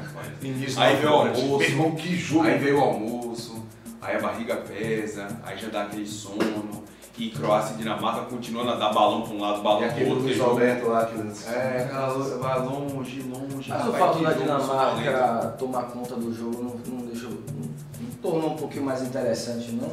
aí 0.77 0.97
veio 0.97 1.11
o 1.11 1.15
almoço. 1.15 1.63
Irmão, 1.63 1.95
que 1.97 2.17
jogo. 2.17 2.47
Aí 2.47 2.59
veio 2.59 2.79
o 2.79 2.81
almoço, 2.81 3.67
aí 4.01 4.17
a 4.17 4.21
barriga 4.21 4.57
pesa, 4.57 5.27
aí 5.45 5.59
já 5.59 5.69
dá 5.69 5.83
aquele 5.83 6.07
sono. 6.07 6.86
E 7.19 7.31
Croácia 7.31 7.75
e 7.75 7.79
Dinamarca 7.79 8.27
continuando 8.27 8.73
a 8.73 8.75
dar 8.75 8.93
balão 8.93 9.23
para 9.23 9.35
um 9.35 9.41
lado, 9.41 9.63
balão 9.63 9.89
para 9.89 10.05
o 10.05 10.09
outro. 10.09 10.25
Luiz 10.25 10.39
Alberto 10.41 10.89
lá, 10.89 11.07
que 11.07 11.49
É, 11.49 11.85
aquela 11.85 12.09
vai 12.39 12.59
longe, 12.61 13.23
longe. 13.23 13.71
Mas 13.71 13.89
o 13.89 13.93
fato 13.93 14.23
da 14.23 14.33
Dinamarca 14.33 15.55
tomar 15.59 15.85
conta 15.85 16.15
do 16.17 16.35
jogo 16.35 16.63
não, 16.63 16.95
não 16.95 17.07
deixou. 17.07 17.31
Não, 17.31 17.67
não 18.01 18.11
tornou 18.21 18.51
um 18.51 18.57
pouquinho 18.57 18.85
mais 18.85 19.03
interessante, 19.03 19.73
não? 19.73 19.89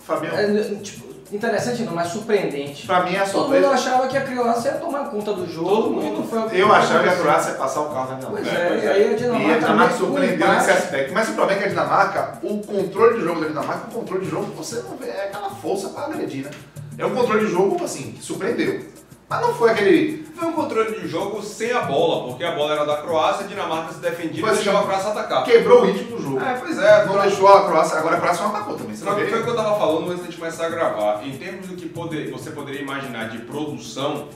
Fabião. 0.00 0.34
É, 0.36 0.74
tipo, 0.82 1.09
interessante 1.32 1.82
não, 1.82 1.94
mas 1.94 2.08
surpreendente. 2.08 2.86
Pra 2.86 3.04
mim 3.04 3.14
é 3.14 3.20
a 3.20 3.26
surpresa. 3.26 3.62
Todo 3.62 3.72
mundo 3.72 3.72
achava 3.72 4.08
que 4.08 4.16
a 4.16 4.20
Croácia 4.22 4.70
ia 4.70 4.74
tomar 4.78 5.10
conta 5.10 5.32
do 5.32 5.46
jogo. 5.46 5.68
Todo 5.68 5.90
mundo 5.90 6.28
foi 6.28 6.60
Eu 6.60 6.72
achava 6.72 7.02
que 7.02 7.08
a 7.08 7.16
Croácia 7.16 7.50
ia 7.50 7.56
passar 7.56 7.80
o 7.80 7.90
carro 7.90 8.20
na 8.20 8.28
Pois 8.28 8.46
é, 8.46 8.50
é, 8.50 8.84
e 8.84 8.88
aí 8.88 9.14
a 9.14 9.16
Dinamarca. 9.16 9.48
E 9.48 9.52
a 9.52 9.58
Dinamarca 9.58 9.96
surpreendeu 9.96 10.48
nesse 10.48 10.70
aspecto. 10.70 11.14
Mas 11.14 11.28
o 11.28 11.32
problema 11.32 11.60
é 11.60 11.62
que 11.62 11.64
a 11.64 11.70
Dinamarca, 11.70 12.38
o 12.42 12.58
controle 12.58 13.18
de 13.18 13.24
jogo 13.24 13.40
da 13.40 13.48
Dinamarca, 13.48 13.88
o 13.88 13.94
controle 13.94 14.24
de 14.24 14.30
jogo, 14.30 14.52
você 14.56 14.82
não 14.82 14.96
vê, 14.96 15.06
é 15.06 15.24
aquela 15.26 15.50
força 15.50 15.88
pra 15.90 16.04
agredir, 16.04 16.44
né? 16.44 16.50
É 16.98 17.06
um 17.06 17.14
controle 17.14 17.46
de 17.46 17.52
jogo, 17.52 17.82
assim, 17.82 18.12
que 18.12 18.22
surpreendeu. 18.22 18.89
Mas 19.30 19.40
não 19.42 19.54
foi 19.54 19.70
aquele. 19.70 20.26
Foi 20.34 20.48
um 20.48 20.52
controle 20.52 20.98
de 20.98 21.06
jogo 21.06 21.40
sem 21.40 21.70
a 21.70 21.82
bola, 21.82 22.26
porque 22.26 22.42
a 22.42 22.50
bola 22.50 22.72
era 22.72 22.84
da 22.84 22.96
Croácia, 22.96 23.44
a 23.44 23.48
Dinamarca 23.48 23.92
se 23.92 24.00
defendia 24.00 24.42
e 24.42 24.50
deixava 24.50 24.80
a 24.80 24.82
Croácia 24.82 25.10
atacar. 25.10 25.44
Quebrou 25.44 25.82
o 25.82 25.84
ritmo 25.86 26.16
do 26.16 26.20
jogo. 26.20 26.40
É, 26.40 26.54
pois 26.54 26.76
é. 26.76 27.04
Não 27.04 27.20
deixou 27.20 27.46
a 27.46 27.64
Croácia. 27.64 27.98
Agora 27.98 28.16
a 28.16 28.20
Croácia 28.20 28.42
não 28.42 28.56
atacou 28.56 28.76
também. 28.76 28.96
Só 28.96 29.14
que 29.14 29.26
foi 29.26 29.38
o 29.38 29.44
que 29.44 29.50
eu 29.50 29.54
tava 29.54 29.78
falando 29.78 30.10
antes 30.10 30.28
de 30.28 30.36
começar 30.36 30.66
a 30.66 30.68
gravar. 30.68 31.24
Em 31.24 31.38
termos 31.38 31.68
do 31.68 31.76
que 31.76 31.88
poder, 31.88 32.32
você 32.32 32.50
poderia 32.50 32.80
imaginar 32.80 33.28
de 33.28 33.38
produção, 33.38 34.26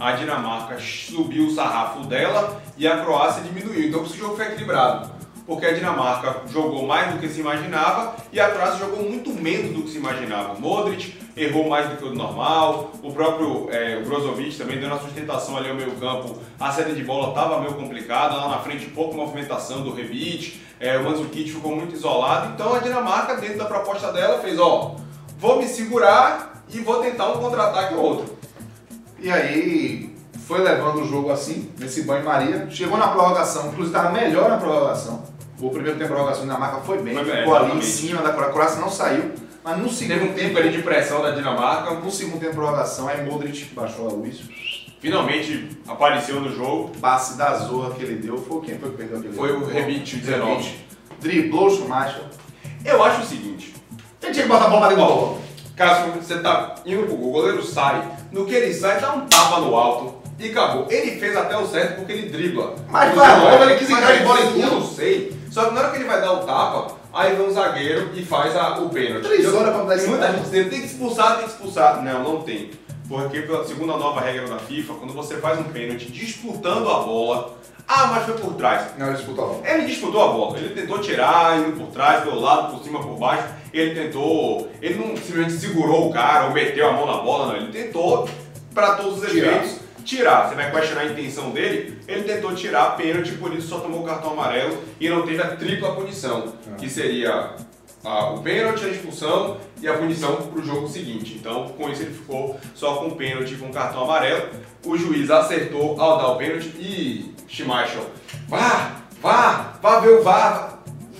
a 0.00 0.12
Dinamarca 0.12 0.78
subiu 0.80 1.48
o 1.48 1.50
sarrafo 1.50 2.06
dela 2.06 2.62
e 2.78 2.86
a 2.88 3.04
Croácia 3.04 3.42
diminuiu. 3.42 3.88
Então 3.88 4.02
esse 4.02 4.16
jogo 4.16 4.34
foi 4.34 4.46
equilibrado 4.46 5.10
porque 5.46 5.66
a 5.66 5.72
Dinamarca 5.72 6.42
jogou 6.48 6.86
mais 6.86 7.12
do 7.12 7.18
que 7.18 7.28
se 7.28 7.40
imaginava 7.40 8.14
e 8.32 8.40
a 8.40 8.50
Croácia 8.50 8.78
jogou 8.78 9.02
muito 9.02 9.30
menos 9.30 9.72
do 9.72 9.82
que 9.82 9.90
se 9.90 9.98
imaginava. 9.98 10.54
Modric 10.54 11.18
errou 11.36 11.68
mais 11.68 11.88
do 11.88 11.96
que 11.96 12.04
o 12.04 12.14
normal, 12.14 12.92
o 13.02 13.12
próprio 13.12 13.68
é, 13.70 13.98
o 13.98 14.04
Brozovic 14.04 14.56
também 14.56 14.78
dando 14.78 14.94
a 14.94 14.98
sustentação 14.98 15.56
ali 15.56 15.70
ao 15.70 15.74
meio 15.74 15.92
campo, 15.92 16.36
a 16.60 16.70
saída 16.70 16.92
de 16.92 17.02
bola 17.02 17.30
estava 17.30 17.60
meio 17.60 17.74
complicada, 17.74 18.34
lá 18.34 18.48
na 18.48 18.58
frente 18.58 18.86
pouca 18.86 19.16
movimentação 19.16 19.82
do 19.82 19.94
Rebic, 19.94 20.60
é, 20.78 20.98
o 20.98 21.04
Mandzukic 21.04 21.50
ficou 21.50 21.74
muito 21.74 21.94
isolado, 21.94 22.52
então 22.54 22.74
a 22.74 22.78
Dinamarca 22.80 23.36
dentro 23.36 23.58
da 23.58 23.64
proposta 23.64 24.12
dela 24.12 24.40
fez, 24.40 24.58
ó, 24.58 24.96
vou 25.38 25.58
me 25.58 25.66
segurar 25.66 26.64
e 26.68 26.80
vou 26.80 27.00
tentar 27.00 27.28
um 27.28 27.40
contra-ataque 27.40 27.94
ou 27.94 28.02
outro. 28.02 28.36
E 29.18 29.30
aí 29.30 30.14
foi 30.46 30.60
levando 30.60 31.02
o 31.02 31.06
jogo 31.06 31.30
assim, 31.30 31.70
nesse 31.78 32.02
banho-maria, 32.02 32.68
chegou 32.70 32.98
na 32.98 33.08
prorrogação, 33.08 33.68
inclusive 33.68 33.96
estava 33.96 34.10
melhor 34.10 34.50
na 34.50 34.58
prorrogação, 34.58 35.22
o 35.60 35.70
primeiro 35.70 35.96
tempo 35.96 36.08
de 36.08 36.14
prorrogação 36.14 36.46
da 36.46 36.54
Dinamarca 36.54 36.80
foi 36.82 37.00
bem, 37.00 37.14
foi 37.14 37.24
ficou 37.24 37.54
ali 37.54 37.78
em 37.78 37.82
cima 37.82 38.20
da 38.20 38.32
Croácia 38.32 38.80
não 38.80 38.90
saiu. 38.90 39.32
Mas 39.64 39.78
no 39.78 39.88
segundo 39.88 40.18
Teve 40.18 40.30
um 40.30 40.34
tempo 40.34 40.58
ali 40.58 40.70
de 40.70 40.82
pressão 40.82 41.22
da 41.22 41.30
Dinamarca. 41.30 41.94
No 41.94 42.10
segundo 42.10 42.40
tempo 42.40 42.50
de 42.50 42.56
prorrogação, 42.56 43.08
aí 43.08 43.24
Modric 43.24 43.64
baixou 43.74 44.08
a 44.08 44.12
luz. 44.12 44.40
Finalmente 45.00 45.68
apareceu 45.86 46.40
no 46.40 46.54
jogo. 46.54 46.90
Passe 47.00 47.36
da 47.36 47.54
Zorra 47.54 47.94
que 47.94 48.02
ele 48.02 48.16
deu 48.16 48.38
foi 48.38 48.60
quem 48.62 48.78
foi 48.78 48.90
que 48.90 48.96
perdeu 48.96 49.18
aquele 49.18 49.34
Foi 49.34 49.52
o 49.52 49.64
Rebite 49.64 50.16
19. 50.16 50.74
Driblou 51.20 51.66
o 51.66 51.70
Schumacher. 51.70 52.24
Eu 52.84 53.02
acho 53.02 53.22
o 53.22 53.24
seguinte: 53.24 53.74
ele 54.22 54.32
tinha 54.32 54.44
que 54.44 54.48
botar 54.48 54.66
a 54.66 54.70
bola 54.70 54.92
igual. 54.92 55.38
Caso 55.76 56.12
você 56.12 56.38
tá 56.38 56.76
indo 56.84 57.06
pro 57.06 57.16
gol, 57.16 57.30
o 57.30 57.32
goleiro 57.32 57.64
sai, 57.64 58.06
no 58.30 58.44
que 58.44 58.54
ele 58.54 58.74
sai, 58.74 59.00
dá 59.00 59.14
um 59.14 59.26
tapa 59.26 59.60
no 59.60 59.74
alto 59.74 60.22
e 60.38 60.50
acabou. 60.50 60.86
Ele 60.90 61.18
fez 61.18 61.36
até 61.36 61.56
o 61.56 61.66
certo 61.66 61.96
porque 61.96 62.12
ele 62.12 62.28
dribla. 62.28 62.76
Mas 62.88 63.14
vai 63.14 63.40
logo, 63.40 63.64
ele 63.64 63.76
quis 63.76 63.90
entrar 63.90 64.12
de 64.12 64.24
bola 64.24 64.40
em 64.40 64.52
tudo. 64.52 64.60
Eu 64.60 64.70
não 64.70 64.86
sei. 64.86 65.36
Só 65.50 65.66
que 65.66 65.74
na 65.74 65.80
hora 65.80 65.90
que 65.90 65.96
ele 65.96 66.04
vai 66.04 66.20
dar 66.20 66.32
o 66.32 66.44
tapa, 66.44 66.96
aí 67.12 67.36
vem 67.36 67.46
um 67.46 67.50
zagueiro 67.52 68.10
e 68.14 68.24
faz 68.24 68.56
a, 68.56 68.78
o 68.78 68.88
pênalti. 68.88 69.24
Três 69.24 69.52
horas 69.52 69.74
pra 69.74 69.84
dar 69.84 69.96
esse 69.96 70.06
Muita 70.08 70.32
gente 70.32 70.42
dizendo, 70.42 70.70
tem 70.70 70.80
que 70.80 70.86
expulsar, 70.86 71.36
tem 71.36 71.44
que 71.44 71.50
expulsar. 71.50 72.02
Não, 72.02 72.22
não 72.22 72.42
tem. 72.42 72.70
Porque, 73.08 73.46
segundo 73.66 73.92
a 73.92 73.98
nova 73.98 74.20
regra 74.20 74.46
da 74.46 74.58
FIFA, 74.58 74.94
quando 74.94 75.12
você 75.12 75.36
faz 75.36 75.58
um 75.58 75.64
pênalti 75.64 76.10
disputando 76.10 76.88
a 76.88 77.00
bola, 77.00 77.58
ah, 77.86 78.06
mas 78.06 78.24
foi 78.24 78.34
por 78.38 78.54
trás. 78.54 78.96
Não, 78.96 79.08
ele 79.08 79.16
disputou 79.16 79.44
a 79.44 79.48
bola. 79.48 79.68
Ele 79.68 79.86
disputou 79.86 80.22
a 80.22 80.28
bola. 80.28 80.58
Ele 80.58 80.68
tentou 80.70 80.98
tirar, 80.98 81.58
indo 81.58 81.76
por 81.78 81.88
trás, 81.88 82.24
pelo 82.24 82.40
lado, 82.40 82.74
por 82.74 82.82
cima, 82.82 83.02
por 83.02 83.18
baixo. 83.18 83.48
Ele 83.72 83.94
tentou. 83.94 84.70
Ele 84.80 84.94
não 84.94 85.16
simplesmente 85.16 85.52
segurou 85.52 86.08
o 86.08 86.12
cara 86.12 86.46
ou 86.46 86.52
meteu 86.52 86.88
a 86.88 86.92
mão 86.92 87.06
na 87.06 87.18
bola, 87.18 87.48
não. 87.48 87.56
Ele 87.56 87.72
tentou, 87.72 88.28
para 88.72 88.94
todos 88.94 89.18
os 89.18 89.24
efeitos, 89.24 89.81
tirar. 90.04 90.48
Você 90.48 90.54
vai 90.54 90.70
questionar 90.70 91.02
a 91.02 91.06
intenção 91.06 91.50
dele? 91.50 91.98
Ele 92.06 92.22
tentou 92.22 92.54
tirar 92.54 92.96
pênalti, 92.96 93.32
por 93.32 93.52
isso 93.54 93.68
só 93.68 93.80
tomou 93.80 94.02
o 94.02 94.04
cartão 94.04 94.32
amarelo 94.32 94.78
e 95.00 95.08
não 95.08 95.22
teve 95.22 95.40
a 95.40 95.56
tripla 95.56 95.94
punição, 95.94 96.52
é. 96.72 96.76
que 96.76 96.88
seria 96.88 97.54
a, 98.04 98.30
o 98.30 98.42
pênalti, 98.42 98.84
a 98.84 98.88
expulsão 98.88 99.58
e 99.80 99.88
a 99.88 99.94
punição 99.94 100.36
para 100.36 100.60
o 100.60 100.64
jogo 100.64 100.88
seguinte. 100.88 101.36
Então, 101.38 101.68
com 101.68 101.88
isso, 101.90 102.02
ele 102.02 102.14
ficou 102.14 102.58
só 102.74 102.96
com 102.96 103.08
o 103.08 103.16
pênalti 103.16 103.54
com 103.56 103.72
cartão 103.72 104.04
amarelo. 104.04 104.48
O 104.84 104.96
juiz 104.96 105.30
acertou 105.30 106.00
ao 106.00 106.18
dar 106.18 106.28
o 106.28 106.36
pênalti 106.36 106.72
e 106.78 107.34
Schmeichel, 107.48 108.06
vá, 108.48 109.02
vá, 109.20 109.74
vá 109.80 110.00
ver 110.00 110.18
o 110.18 110.22
VAR. 110.22 110.72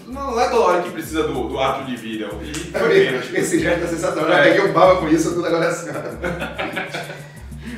Não, 0.07 0.39
é 0.39 0.49
toda 0.49 0.63
hora 0.63 0.83
que 0.83 0.91
precisa 0.91 1.23
do, 1.23 1.49
do 1.49 1.59
ato 1.59 1.85
de 1.85 1.97
vida. 1.97 2.29
E 2.43 2.53
foi 2.55 2.81
É, 2.81 3.05
pênalti. 3.05 3.35
Esse 3.35 3.59
gesto 3.59 3.85
é 3.85 3.87
sensacional. 3.87 4.31
É. 4.31 4.37
Já 4.37 4.43
peguei 4.43 4.71
um 4.71 4.73
baba 4.73 4.97
com 4.97 5.09
isso, 5.09 5.33
tudo 5.33 5.47
agora 5.47 5.67
é 5.67 5.69
assim. 5.69 5.89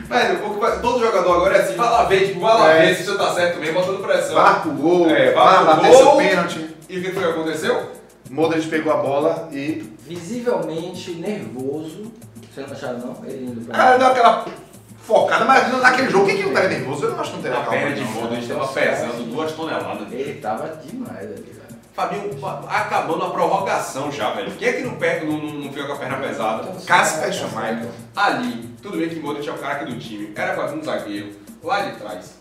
Velho, 0.08 0.46
o 0.46 0.60
que- 0.60 0.80
todo 0.80 1.00
jogador 1.00 1.34
agora 1.36 1.56
é 1.56 1.60
assim, 1.62 1.74
vai 1.76 1.90
lá 1.90 2.04
ver, 2.04 2.26
tipo, 2.28 2.40
vai 2.40 2.54
lá 2.58 2.72
É. 2.72 2.86
ver 2.86 2.94
se 2.96 3.04
você 3.04 3.16
tá 3.16 3.32
certo 3.32 3.58
mesmo, 3.58 3.80
botando 3.80 4.02
pressão. 4.02 4.34
Vá 4.34 4.54
pro 4.54 4.70
gol, 4.72 5.08
É, 5.10 5.32
vá 5.32 5.64
bater 5.64 5.88
gol. 5.90 5.96
seu 5.96 6.12
pênalti. 6.16 6.76
E 6.88 6.98
o 6.98 7.02
que 7.02 7.10
foi 7.12 7.22
que 7.22 7.28
aconteceu? 7.30 7.90
Modric 8.30 8.66
pegou 8.68 8.92
a 8.92 8.96
bola 8.98 9.48
e. 9.52 9.94
Visivelmente 10.06 11.12
nervoso. 11.12 12.12
Você 12.54 12.60
não 12.60 12.72
acharam 12.72 12.98
não? 12.98 13.24
Ele 13.24 13.46
indo 13.46 13.66
pra. 13.66 13.94
Ah, 13.94 13.96
deu 13.96 14.06
aquela 14.08 14.44
focada, 15.02 15.44
mas 15.44 15.72
naquele 15.80 16.10
jogo, 16.10 16.26
quem 16.26 16.36
que 16.36 16.42
não 16.42 16.50
estaria 16.50 16.78
nervoso? 16.78 17.04
Eu 17.06 17.10
não 17.12 17.20
acho 17.20 17.30
que 17.30 17.36
não 17.36 17.42
teria 17.42 17.58
A 17.58 17.62
calma. 17.62 17.78
perna 17.78 17.94
de 17.96 18.00
não. 18.02 18.10
Modric 18.12 18.42
estava 18.42 18.66
pesando 18.68 19.30
duas 19.32 19.52
toneladas. 19.52 20.12
Ele 20.12 20.34
tava 20.40 20.68
demais 20.84 21.24
ali, 21.24 21.34
velho. 21.34 21.64
Fabinho, 21.94 22.30
acabando 22.68 23.24
a 23.24 23.30
prorrogação 23.30 24.10
já, 24.10 24.30
velho. 24.32 24.50
Quem 24.52 24.68
é 24.68 24.72
que 24.72 24.82
não, 24.82 24.94
pega, 24.96 25.24
não, 25.24 25.38
não, 25.38 25.52
não 25.54 25.72
fica 25.72 25.86
com 25.86 25.92
a 25.92 25.96
perna 25.96 26.16
pesada? 26.16 26.68
Casper 26.86 27.32
Schmeichel. 27.32 27.88
Ali, 28.16 28.73
tudo 28.84 28.98
bem 28.98 29.08
que 29.08 29.18
Modric 29.18 29.48
é 29.48 29.52
o 29.52 29.54
craque 29.56 29.86
do 29.86 29.98
time. 29.98 30.30
Era 30.36 30.66
vir 30.66 30.78
um 30.78 30.84
zagueiro, 30.84 31.30
lá 31.62 31.80
de 31.80 31.96
trás. 31.98 32.34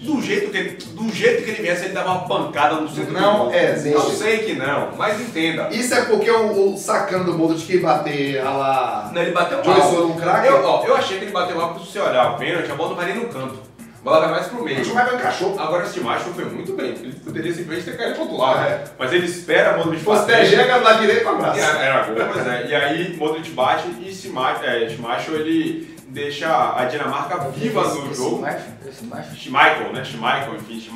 Do 0.00 0.22
jeito 0.22 0.50
que 0.50 0.56
ele, 0.56 0.70
do 0.70 1.12
jeito 1.12 1.44
que 1.44 1.50
ele 1.50 1.60
viesse, 1.62 1.84
ele 1.84 1.92
dava 1.92 2.12
uma 2.12 2.26
pancada 2.26 2.76
no 2.76 2.88
centro 2.88 3.12
Não 3.12 3.44
do 3.44 3.44
gol. 3.50 3.54
existe. 3.54 3.94
Eu 3.94 4.00
sei 4.10 4.38
que 4.38 4.54
não, 4.54 4.96
mas 4.96 5.20
entenda. 5.20 5.68
Isso 5.70 5.92
é 5.92 6.06
porque 6.06 6.30
o, 6.30 6.72
o 6.72 6.78
sacando 6.78 7.30
do 7.30 7.36
Modric 7.36 7.66
que 7.66 7.78
bater 7.78 8.40
a 8.40 8.50
lá. 8.50 9.10
Não, 9.12 9.20
ele 9.20 9.32
bateu 9.32 9.62
Joyce 9.62 9.78
mal. 9.78 9.90
foi 9.94 10.06
um 10.06 10.16
craque? 10.16 10.48
Eu, 10.48 10.64
ó, 10.64 10.84
eu 10.86 10.96
achei 10.96 11.18
que 11.18 11.24
ele 11.24 11.32
bateu 11.32 11.54
mal, 11.54 11.74
você 11.74 12.00
olhar 12.00 12.32
o 12.32 12.38
pênalti, 12.38 12.70
a 12.70 12.74
bola 12.74 12.88
não 12.90 12.96
vai 12.96 13.12
nem 13.12 13.16
no 13.16 13.28
canto. 13.28 13.58
A 14.00 14.02
bola 14.02 14.20
vai 14.20 14.30
mais 14.30 14.46
pro 14.46 14.60
O 14.60 14.64
meio. 14.64 14.82
Schmeichel 14.84 15.14
encaixou. 15.16 15.60
Agora 15.60 15.84
esse 15.84 16.00
macho 16.00 16.24
foi 16.30 16.46
muito 16.46 16.72
bem. 16.72 16.90
Ele 16.92 17.12
poderia 17.22 17.52
simplesmente 17.52 17.84
ter 17.90 17.96
caído 17.98 18.14
pro 18.14 18.22
outro 18.22 18.38
lado. 18.38 18.66
É. 18.66 18.84
Mas 18.98 19.12
ele 19.12 19.26
espera 19.26 19.76
Modric 19.76 20.02
fosse 20.02 20.22
bater. 20.26 20.46
TG, 20.46 20.54
era 20.54 20.76
lá 20.76 20.92
direito 20.94 21.22
pra 21.22 21.32
abraço. 21.32 21.60
Era 21.60 21.78
era 21.78 22.02
gol, 22.06 22.16
pois 22.32 22.46
é. 22.46 22.66
E 22.66 22.74
aí 22.74 23.16
Modric 23.18 23.50
bate 23.50 23.88
e 24.00 24.14
Schmeichel, 24.14 24.64
é, 24.70 24.88
Schmeichel 24.88 25.34
ele 25.36 25.96
deixa 26.08 26.48
a 26.76 26.84
Dinamarca 26.86 27.38
viva 27.50 27.82
esse, 27.82 27.98
no 27.98 28.06
esse 28.10 28.14
jogo. 28.14 28.40
Macho, 28.40 28.64
macho. 29.02 29.36
Schmeichel, 29.36 29.92
né? 29.92 30.02
Schmeichel, 30.02 30.54
enfim, 30.56 30.90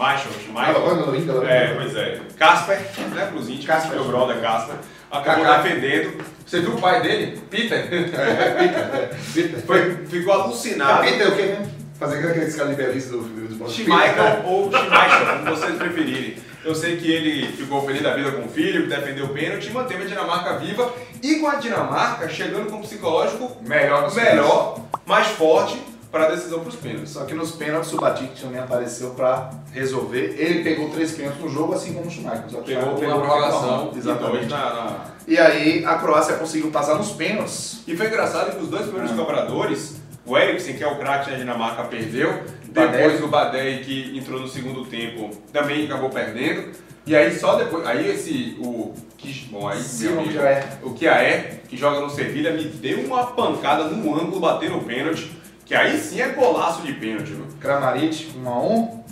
Ah, 0.81 0.95
no 0.95 1.15
Inca, 1.15 1.33
É, 1.47 1.75
pois 1.75 1.95
é. 1.97 2.21
Casper, 2.39 2.81
né, 3.15 3.27
pros 3.27 3.49
Casper. 3.67 3.97
meu 3.97 4.05
brother 4.07 4.41
Casper, 4.41 4.77
acabou 5.11 5.45
Kaká. 5.45 5.59
defendendo. 5.63 6.25
Você 6.47 6.61
viu 6.61 6.71
o 6.75 6.81
pai 6.81 7.03
dele? 7.03 7.41
Peter? 7.51 7.87
Peter. 9.35 9.61
Foi, 9.67 10.07
ficou 10.07 10.33
alucinado. 10.33 11.03
Peter 11.05 11.29
o 11.29 11.37
quê 11.37 11.43
mesmo? 11.43 11.84
Fazer 12.05 12.29
aqueles 12.29 12.55
caras 12.57 12.71
liberalistas 12.71 13.11
do 13.13 13.19
do 13.23 13.53
esporte. 13.53 13.83
Schmeichel 13.85 14.43
ou 14.47 14.71
Schmeichel, 14.71 15.27
como 15.45 15.57
vocês 15.57 15.75
preferirem. 15.77 16.37
Eu 16.65 16.75
sei 16.75 16.97
que 16.97 17.11
ele 17.11 17.53
ficou 17.53 17.85
feliz 17.85 18.03
da 18.03 18.15
vida 18.15 18.33
com 18.33 18.47
o 18.47 18.49
filho, 18.49 18.89
defendeu 18.89 19.27
o 19.27 19.29
pênalti 19.29 19.67
e 19.69 19.71
manteve 19.73 20.05
a 20.05 20.07
Dinamarca 20.07 20.59
viva. 20.59 20.93
E 21.23 21.37
com 21.37 21.47
a 21.49 21.57
Dinamarca 21.57 22.29
chegando 22.29 22.71
com 22.71 22.77
um 22.77 22.83
psicológico 22.83 23.57
Melhor 23.67 24.15
melhor, 24.15 24.81
mais 25.07 25.27
forte 25.29 25.81
para 26.11 26.27
a 26.27 26.31
decisão 26.31 26.61
para 26.61 26.69
os 26.69 26.77
pênaltis. 26.77 27.11
Só 27.11 27.25
que 27.25 27.35
nos 27.35 27.51
pênaltis 27.53 27.93
o 27.93 27.97
Batic 27.97 28.41
também 28.41 28.61
apareceu 28.61 29.11
pra 29.11 29.51
resolver. 29.73 30.37
Ele 30.39 30.63
pegou 30.63 30.89
três 30.91 31.13
pênaltis 31.13 31.41
no 31.43 31.49
jogo, 31.51 31.75
assim 31.75 31.93
como 31.93 32.07
o 32.07 32.11
Schmeichel. 32.11 32.45
Só 32.49 32.61
que 32.61 32.75
Pegou 32.75 32.93
o 32.95 32.97
Schmeichel 32.97 33.21
prorrogação 33.21 33.93
Exatamente. 33.97 34.47
na, 34.47 34.57
na- 34.75 34.97
E 35.27 35.37
aí 35.39 35.85
a 35.85 35.95
Croácia 35.97 36.37
conseguiu 36.37 36.71
passar 36.71 36.95
nos 36.97 37.11
pênaltis. 37.13 37.81
E 37.87 37.97
foi 37.97 38.07
engraçado 38.07 38.57
que 38.57 38.63
os 38.63 38.69
dois 38.69 38.85
primeiros 38.85 39.11
Ah. 39.13 39.17
cobradores, 39.17 39.97
o 40.27 40.39
Eriksen, 40.39 40.77
que 40.77 40.85
é 40.85 40.87
o 40.87 40.97
craque 40.97 41.31
da 41.31 41.37
Dinamarca, 41.37 41.85
perdeu. 41.85 42.43
Depois 42.69 43.23
o 43.23 43.29
Badei, 43.29 43.79
que 43.79 44.19
entrou 44.19 44.41
no 44.41 44.49
segundo 44.49 44.85
tempo, 44.87 45.31
também 45.53 45.85
acabou 45.85 46.11
perdendo. 46.11 46.73
E 47.07 47.15
aí 47.15 47.37
só 47.39 47.57
depois. 47.57 47.87
Aí 47.87 48.11
esse. 48.11 48.57
O. 48.59 48.95
Que, 49.19 49.47
bom, 49.51 49.69
aí. 49.69 49.81
Sim, 49.81 50.09
meu 50.09 50.17
o 50.17 50.21
amigo. 50.21 50.41
O 50.83 50.95
Kjaer, 50.95 51.61
que 51.69 51.77
joga 51.77 52.01
no 52.01 52.11
Sevilha, 52.11 52.53
me 52.53 52.65
deu 52.65 53.01
uma 53.01 53.27
pancada 53.27 53.85
no 53.85 54.15
ângulo, 54.15 54.41
batendo 54.41 54.79
o 54.79 54.85
pênalti. 54.85 55.31
Que 55.67 55.75
aí 55.75 55.99
sim 55.99 56.21
é 56.21 56.29
golaço 56.29 56.83
de 56.83 56.93
pênalti, 56.93 57.33
viu? 57.33 57.47
Kramaric, 57.59 58.33
1 58.37 58.49
a 58.49 58.61
1 58.61 59.05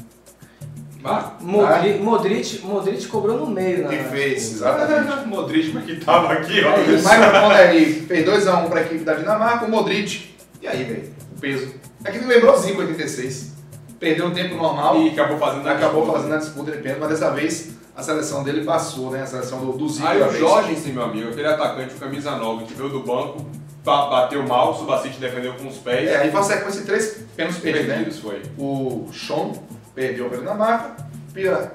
Ah, 1.03 1.33
Modric, 1.40 1.98
Modric, 1.98 2.61
Modric 2.62 3.07
cobrou 3.07 3.38
no 3.38 3.46
meio, 3.46 3.88
né? 3.88 3.96
Que 3.96 4.05
fez, 4.11 4.53
exatamente. 4.53 5.25
Modric, 5.27 5.72
mas 5.72 5.85
que 5.85 5.96
tava 5.96 6.33
aqui, 6.33 6.62
ó. 6.62 6.75
É. 6.75 6.87
Michael 6.87 7.42
Connery 7.42 7.92
fez 8.07 8.27
2x1 8.27 8.68
para 8.68 8.81
a 8.81 8.83
equipe 8.83 9.05
da 9.05 9.14
Dinamarca, 9.14 9.64
o 9.64 9.70
Modric. 9.70 10.32
E 10.62 10.68
aí, 10.68 10.85
velho, 10.85 11.12
o 11.37 11.40
peso. 11.40 11.75
Aqui 12.05 12.18
me 12.18 12.27
lembrou 12.27 12.57
Zico 12.57 12.81
86. 12.81 13.53
Perdeu 13.98 14.27
um 14.27 14.31
tempo 14.33 14.55
normal, 14.57 14.96
E 14.98 15.11
acabou 15.11 15.38
fazendo 15.38 15.68
a 15.68 15.72
acabou 15.72 16.01
disputa. 16.03 16.18
fazendo 16.18 16.35
a 16.35 16.38
disputa 16.38 16.70
de 16.72 16.79
pênalti, 16.79 17.01
mas 17.01 17.11
dessa 17.11 17.31
vez 17.31 17.70
a 17.96 18.03
seleção 18.03 18.42
dele 18.42 18.64
passou, 18.64 19.11
né? 19.11 19.22
A 19.22 19.27
seleção 19.27 19.61
do, 19.64 19.72
do 19.72 19.88
Zico. 19.88 20.07
Aí 20.09 20.20
o 20.22 20.27
vez. 20.29 20.38
Jorgensen, 20.38 20.92
meu 20.92 21.03
amigo, 21.05 21.29
aquele 21.31 21.46
atacante, 21.46 21.94
camisa 21.94 22.33
9, 22.37 22.64
que 22.64 22.75
veio 22.75 22.88
do 22.88 23.01
banco, 23.01 23.44
ba- 23.85 24.09
bateu 24.09 24.42
mal, 24.46 24.72
o 24.72 24.75
Subacite 24.79 25.18
defendeu 25.20 25.55
com 25.55 25.68
os 25.68 25.77
pés. 25.79 26.09
É, 26.09 26.16
aí 26.16 26.31
foi 26.31 26.40
uma 26.40 26.46
sequência 26.46 26.81
de 26.81 26.87
três 26.87 27.18
pênaltis 27.37 27.61
perdidos, 27.61 28.16
né? 28.16 28.20
foi. 28.22 28.42
O 28.59 29.09
Sean 29.12 29.53
perdeu 29.94 30.27
para 30.29 30.38
a 30.38 30.40
Dinamarca, 30.40 30.96
Pira, 31.35 31.72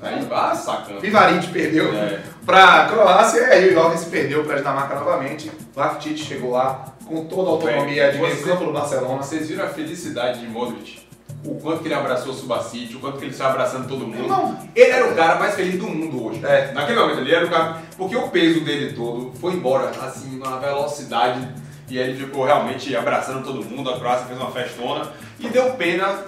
Aí 0.00 0.24
vai 0.26 0.54
sacando. 0.54 1.00
Vivarit 1.00 1.48
perdeu 1.48 1.92
É. 1.92 2.20
para 2.46 2.82
a 2.84 2.88
Croácia, 2.88 3.40
e 3.40 3.44
aí 3.44 3.68
o 3.70 3.74
Jorgensen 3.74 4.10
perdeu 4.10 4.44
para 4.44 4.54
a 4.54 4.58
Dinamarca 4.58 4.94
novamente. 4.94 5.50
Rakitic 5.76 6.18
chegou 6.24 6.52
lá 6.52 6.94
com 7.08 7.24
toda 7.24 7.48
a 7.48 7.52
autonomia 7.52 8.12
de 8.12 8.18
campo 8.44 8.64
do 8.64 8.72
Barcelona. 8.72 9.22
Vocês 9.22 9.48
viram 9.48 9.64
a 9.64 9.68
felicidade 9.68 10.40
de 10.40 10.46
Modric? 10.46 11.00
O 11.44 11.54
quanto 11.54 11.80
que 11.80 11.88
ele 11.88 11.94
abraçou 11.94 12.32
o 12.32 12.34
Subacite, 12.34 12.96
o 12.96 13.00
quanto 13.00 13.18
que 13.18 13.24
ele 13.24 13.34
saiu 13.34 13.50
abraçando 13.50 13.88
todo 13.88 14.06
mundo. 14.06 14.18
Irmão. 14.18 14.58
Ele 14.74 14.90
era 14.90 15.10
o 15.10 15.14
cara 15.14 15.38
mais 15.38 15.54
feliz 15.54 15.78
do 15.78 15.86
mundo 15.86 16.26
hoje. 16.26 16.44
É. 16.44 16.72
Naquele 16.72 16.98
momento 16.98 17.20
ele 17.20 17.34
era 17.34 17.46
o 17.46 17.50
cara. 17.50 17.82
Porque 17.96 18.16
o 18.16 18.28
peso 18.28 18.60
dele 18.60 18.92
todo 18.92 19.32
foi 19.40 19.54
embora, 19.54 19.90
assim, 20.02 20.36
numa 20.36 20.58
velocidade. 20.58 21.48
E 21.88 21.96
ele 21.96 22.18
ficou 22.18 22.44
realmente 22.44 22.94
abraçando 22.94 23.44
todo 23.44 23.64
mundo. 23.64 23.88
A 23.88 23.98
Croácia 23.98 24.26
fez 24.26 24.38
uma 24.38 24.50
festona 24.50 25.10
e 25.38 25.48
deu 25.48 25.72
pena 25.74 26.24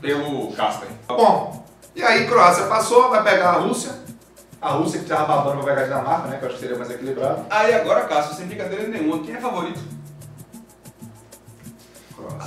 pelo 0.00 0.52
Casper. 0.52 0.88
Bom, 1.08 1.64
e 1.94 2.02
aí 2.02 2.26
Croácia 2.26 2.66
passou, 2.66 3.10
vai 3.10 3.22
pegar 3.22 3.50
a 3.50 3.58
Rússia. 3.58 3.92
A 4.62 4.70
Rússia 4.70 5.00
que 5.00 5.06
tava 5.06 5.26
babando 5.26 5.62
vai 5.62 5.74
pegar 5.74 5.82
a 5.82 5.84
Dinamarca, 5.84 6.28
né? 6.28 6.38
Que 6.38 6.44
eu 6.44 6.48
acho 6.48 6.56
que 6.56 6.62
seria 6.62 6.78
mais 6.78 6.90
equilibrado. 6.90 7.44
Aí 7.50 7.74
agora, 7.74 8.04
Cássio, 8.04 8.34
sem 8.34 8.46
brincadeira 8.46 8.86
nenhuma, 8.88 9.22
quem 9.22 9.34
é 9.34 9.40
favorito? 9.40 9.80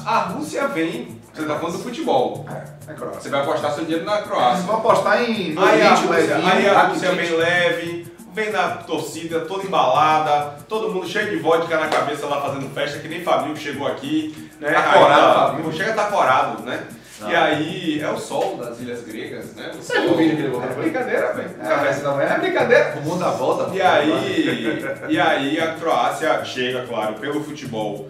A 0.08 0.20
Rússia 0.20 0.70
vem, 0.70 1.20
você 1.34 1.44
tá 1.44 1.60
falando 1.60 1.76
do 1.76 1.84
futebol. 1.84 2.46
É, 2.50 2.92
é 2.92 2.94
Croácia. 2.96 3.20
Você 3.22 3.30
vai 3.30 3.42
apostar 3.42 3.74
seu 3.74 3.84
dinheiro 3.84 4.06
na 4.06 4.22
Croácia. 4.22 4.64
vão 4.64 4.78
apostar 4.78 5.22
em 5.22 5.54
Aí 5.58 5.82
a 5.82 5.96
Rússia, 5.96 6.10
Levinho, 6.10 6.48
aí 6.50 6.70
a 6.70 6.82
Rússia 6.84 7.12
vem 7.12 7.30
leve, 7.32 8.08
vem 8.34 8.50
na 8.50 8.70
torcida, 8.70 9.42
toda 9.42 9.66
embalada, 9.66 10.56
todo 10.70 10.94
mundo 10.94 11.06
cheio 11.06 11.30
de 11.30 11.36
vodka 11.40 11.78
na 11.78 11.90
cabeça 11.90 12.26
lá 12.26 12.40
fazendo 12.42 12.74
festa, 12.74 13.00
que 13.00 13.10
nem 13.10 13.22
Fabinho 13.22 13.54
que 13.54 13.60
chegou 13.60 13.86
aqui, 13.86 14.50
né? 14.62 14.72
Tá 14.72 14.92
Aí 14.94 15.00
corado, 15.00 15.22
tá- 15.22 15.48
Fabinho. 15.48 15.74
Chega 15.74 15.92
tá 15.94 16.06
corado, 16.06 16.64
né? 16.64 16.84
Não. 17.20 17.30
E 17.30 17.36
aí 17.36 18.00
é 18.00 18.10
o 18.10 18.18
sol 18.18 18.56
das 18.56 18.80
ilhas 18.80 19.02
gregas, 19.04 19.54
né? 19.56 19.72
O 19.74 19.78
Você 19.82 19.92
sol- 19.94 20.02
viu 20.04 20.14
o 20.14 20.16
vídeo 20.18 20.36
que 20.38 20.42
ele 20.44 20.52
botou? 20.52 20.70
É 20.70 20.74
brincadeira, 20.74 21.34
velho. 21.34 21.50
É, 21.60 21.76
mas 21.76 22.02
não 22.04 22.22
é. 22.22 22.34
É 22.34 22.38
brincadeira. 22.38 22.94
O 22.96 23.02
mundo 23.02 23.20
dá 23.20 23.32
volta. 23.32 23.76
E 23.76 23.82
aí, 23.82 24.84
e 25.10 25.20
aí 25.20 25.60
a 25.60 25.74
Croácia 25.74 26.46
chega, 26.46 26.86
claro, 26.88 27.16
pelo 27.16 27.44
futebol 27.44 28.08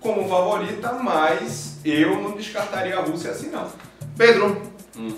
como 0.00 0.28
favorita, 0.28 0.92
mas 0.94 1.78
eu 1.84 2.20
não 2.22 2.32
descartaria 2.32 2.96
a 2.96 3.02
Rússia 3.02 3.30
assim 3.30 3.50
não. 3.50 3.66
Pedro, 4.16 4.62
Hum. 4.96 5.14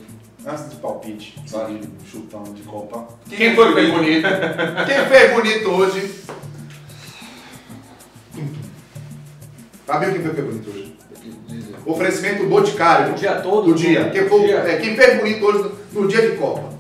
antes 0.47 0.65
do 0.65 0.77
palpite, 0.77 1.39
só 1.47 1.65
de 1.65 1.81
chutão 2.11 2.43
de 2.43 2.63
Copa. 2.63 3.07
Quem 3.29 3.39
Quem 3.39 3.55
foi 3.55 3.67
que 3.69 3.73
foi 3.73 3.83
fez 3.83 3.95
bonito? 3.95 4.27
Quem 4.87 5.07
fez 5.07 5.33
bonito 5.33 5.71
hoje? 5.71 6.15
Fabinho, 9.87 10.13
quem 10.13 10.23
foi 10.23 10.35
fez 10.35 10.47
bonito 10.47 10.71
hoje? 10.71 10.97
Oferecimento 11.87 12.47
Boticário. 12.47 13.13
O 13.13 13.17
dia 13.17 13.37
todo? 13.37 13.73
Do 13.73 13.75
dia. 13.75 14.11
Quem, 14.11 14.29
foi, 14.29 14.41
dia. 14.47 14.57
é, 14.59 14.77
quem 14.77 14.95
fez 14.97 15.17
bonito 15.19 15.45
hoje 15.47 15.71
no, 15.93 16.03
no 16.03 16.09
dia 16.09 16.31
de 16.31 16.37
Copa? 16.37 16.78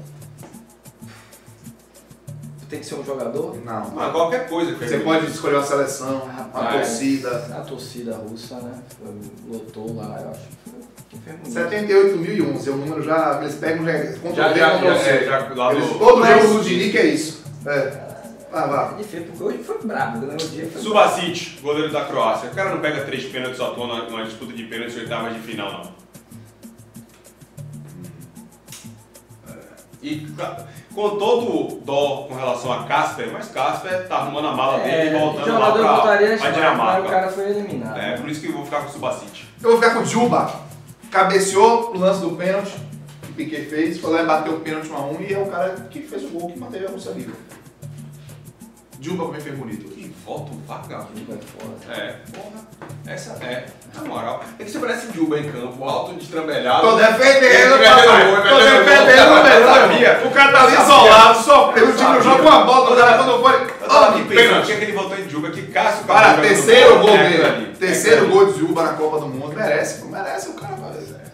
Tem 2.68 2.80
que 2.80 2.86
ser 2.86 2.96
um 2.96 3.04
jogador? 3.04 3.56
Não. 3.64 3.98
Ah, 3.98 4.10
qualquer 4.10 4.46
coisa. 4.48 4.74
que 4.74 4.86
Você 4.86 4.98
pode 4.98 5.26
escolher 5.26 5.54
uma 5.56 5.64
seleção, 5.64 6.22
uma 6.24 6.32
Rapaz, 6.32 6.74
torcida. 6.88 7.30
A 7.56 7.60
torcida 7.62 8.16
russa, 8.16 8.56
né? 8.56 8.74
Foi- 9.02 9.14
Lotou 9.50 9.96
lá, 9.96 10.20
eu 10.22 10.30
acho. 10.30 10.40
que 10.40 10.70
foi- 10.70 10.78
Quem 11.08 11.20
fez 11.20 11.36
bonito. 11.38 11.54
78.011 11.54 12.68
é 12.68 12.70
o 12.72 12.76
número 12.76 13.02
já. 13.02 13.38
Eles 13.40 13.54
pegam 13.54 13.86
já. 13.86 13.92
Já, 14.34 14.52
já, 14.52 14.78
já, 14.78 14.94
é, 14.96 15.24
já 15.24 15.54
lá 15.54 15.72
Eles- 15.72 15.86
no... 15.90 15.98
todo 15.98 16.20
Mas- 16.20 16.42
jogo 16.42 16.54
do 16.58 16.64
Dinic 16.64 16.98
é 16.98 17.06
isso. 17.06 17.42
É. 17.64 18.08
Vai, 18.52 18.68
vai. 18.68 18.94
É 18.94 18.96
difícil, 18.98 19.26
porque 19.26 19.42
hoje 19.44 19.58
foi 19.58 19.78
brabo, 19.82 20.26
né? 20.26 20.34
O 20.34 20.48
dia 20.48 20.68
foi 20.70 20.82
goleiro 21.62 21.90
da 21.92 22.04
Croácia. 22.04 22.50
O 22.50 22.54
cara 22.54 22.70
não 22.70 22.80
pega 22.80 23.04
três 23.04 23.24
pênaltis 23.24 23.60
à 23.60 23.70
toa 23.70 23.86
numa, 23.86 24.04
numa 24.10 24.24
disputa 24.24 24.52
de 24.52 24.64
pênaltis 24.64 24.96
em 24.96 25.00
oitavas 25.00 25.32
de 25.34 25.40
final, 25.40 25.70
não. 25.72 25.98
E 30.02 30.26
com 30.98 31.16
todo 31.16 31.80
dó 31.84 32.26
com 32.28 32.34
relação 32.34 32.72
a 32.72 32.82
Casper, 32.84 33.30
mas 33.32 33.48
Casper 33.50 34.08
tá 34.08 34.16
arrumando 34.16 34.48
a 34.48 34.52
mala 34.52 34.78
É, 34.80 35.04
dele 35.04 35.16
e 35.16 35.20
voltando 35.20 35.58
lá 35.58 35.70
pra, 35.70 35.92
botaria 35.94 36.36
pra 36.36 36.50
Dinamarca. 36.50 36.98
mas 37.00 37.04
o 37.04 37.08
cara 37.08 37.28
foi 37.30 37.50
eliminado. 37.50 37.98
É, 37.98 38.16
por 38.16 38.28
isso 38.28 38.40
que 38.40 38.48
eu 38.48 38.52
vou 38.52 38.64
ficar 38.64 38.80
com 38.80 38.88
o 38.88 38.92
Subacite. 38.92 39.48
Eu 39.62 39.70
vou 39.70 39.80
ficar 39.80 39.94
com 39.94 40.00
o 40.00 40.06
Juba. 40.06 40.50
Cabeceou 41.10 41.92
o 41.94 41.98
lance 41.98 42.20
do 42.20 42.30
pênalti 42.32 42.72
que 43.22 43.30
o 43.30 43.34
Piquet 43.34 43.62
fez, 43.66 43.98
foi 44.00 44.12
lá 44.12 44.22
e 44.22 44.26
bateu 44.26 44.54
o 44.54 44.60
pênalti 44.60 44.88
1x1 44.88 45.30
e 45.30 45.34
é 45.34 45.38
o 45.38 45.46
cara 45.46 45.70
que 45.90 46.00
fez 46.02 46.24
o 46.24 46.28
gol 46.28 46.50
que 46.50 46.58
manteve 46.58 46.86
a 46.86 46.90
Rússia 46.90 47.12
viva. 47.12 47.32
Juba 49.00 49.26
como 49.26 49.40
fez 49.40 49.56
bonito. 49.56 49.88
Que 49.94 50.12
volta 50.26 50.50
o 50.52 50.58
vagabundo. 50.66 51.10
Juba 51.20 51.34
é 51.34 51.38
foda. 51.38 52.00
É, 52.00 52.16
porra. 52.32 52.68
Essa 53.06 53.32
é, 53.44 53.66
na 53.94 54.02
moral. 54.04 54.42
É 54.58 54.64
que 54.64 54.70
você 54.70 54.78
parece 54.78 55.10
Juba 55.14 55.38
em 55.38 55.50
campo, 55.50 55.82
alto, 55.84 56.14
destrambelhado. 56.14 56.82
Tô 56.82 56.96
defendendo, 56.96 57.44
Ele 57.44 57.84
papai. 57.84 58.24
metendo 58.24 58.30
gol, 58.30 58.36
Tô 58.36 58.42
metendo 58.42 58.50
gol. 58.50 58.58
defendendo, 58.58 59.42
velho. 59.42 59.60
Eu 59.62 59.68
sabia. 59.74 60.20
O 60.26 60.30
cara 60.32 60.52
tá 60.52 60.64
ali 60.64 60.74
Eu 60.74 60.82
isolado, 60.82 61.38
só 61.42 61.54
Eu 61.54 61.70
o 61.70 61.72
time 61.72 61.86
não 61.92 61.96
sabia. 61.98 62.20
joga 62.22 62.42
uma 62.42 62.64
bola, 62.64 62.90
o 62.90 62.96
cara 63.08 63.24
quando 63.24 63.42
foi. 63.42 63.52
Oh, 63.52 64.12
pensando 64.12 64.28
pênalti. 64.28 64.66
que 64.66 64.72
aquele 64.72 64.92
voltou 64.92 65.18
em 65.18 65.28
Juba, 65.28 65.50
que 65.50 65.62
Cássio 65.62 66.04
Para, 66.04 66.34
terceiro 66.38 66.90
gol 66.98 67.00
bola, 67.00 67.18
é 67.18 67.28
dele. 67.30 67.76
Terceiro 67.78 68.26
É, 68.26 68.28
gol 68.28 68.46
de 68.46 68.58
Juba 68.58 68.82
na 68.82 68.92
Copa 68.92 69.20
do 69.20 69.26
Mundo. 69.28 69.54
Merece, 69.54 70.04
merece 70.06 70.48
o 70.50 70.54
cara. 70.54 70.78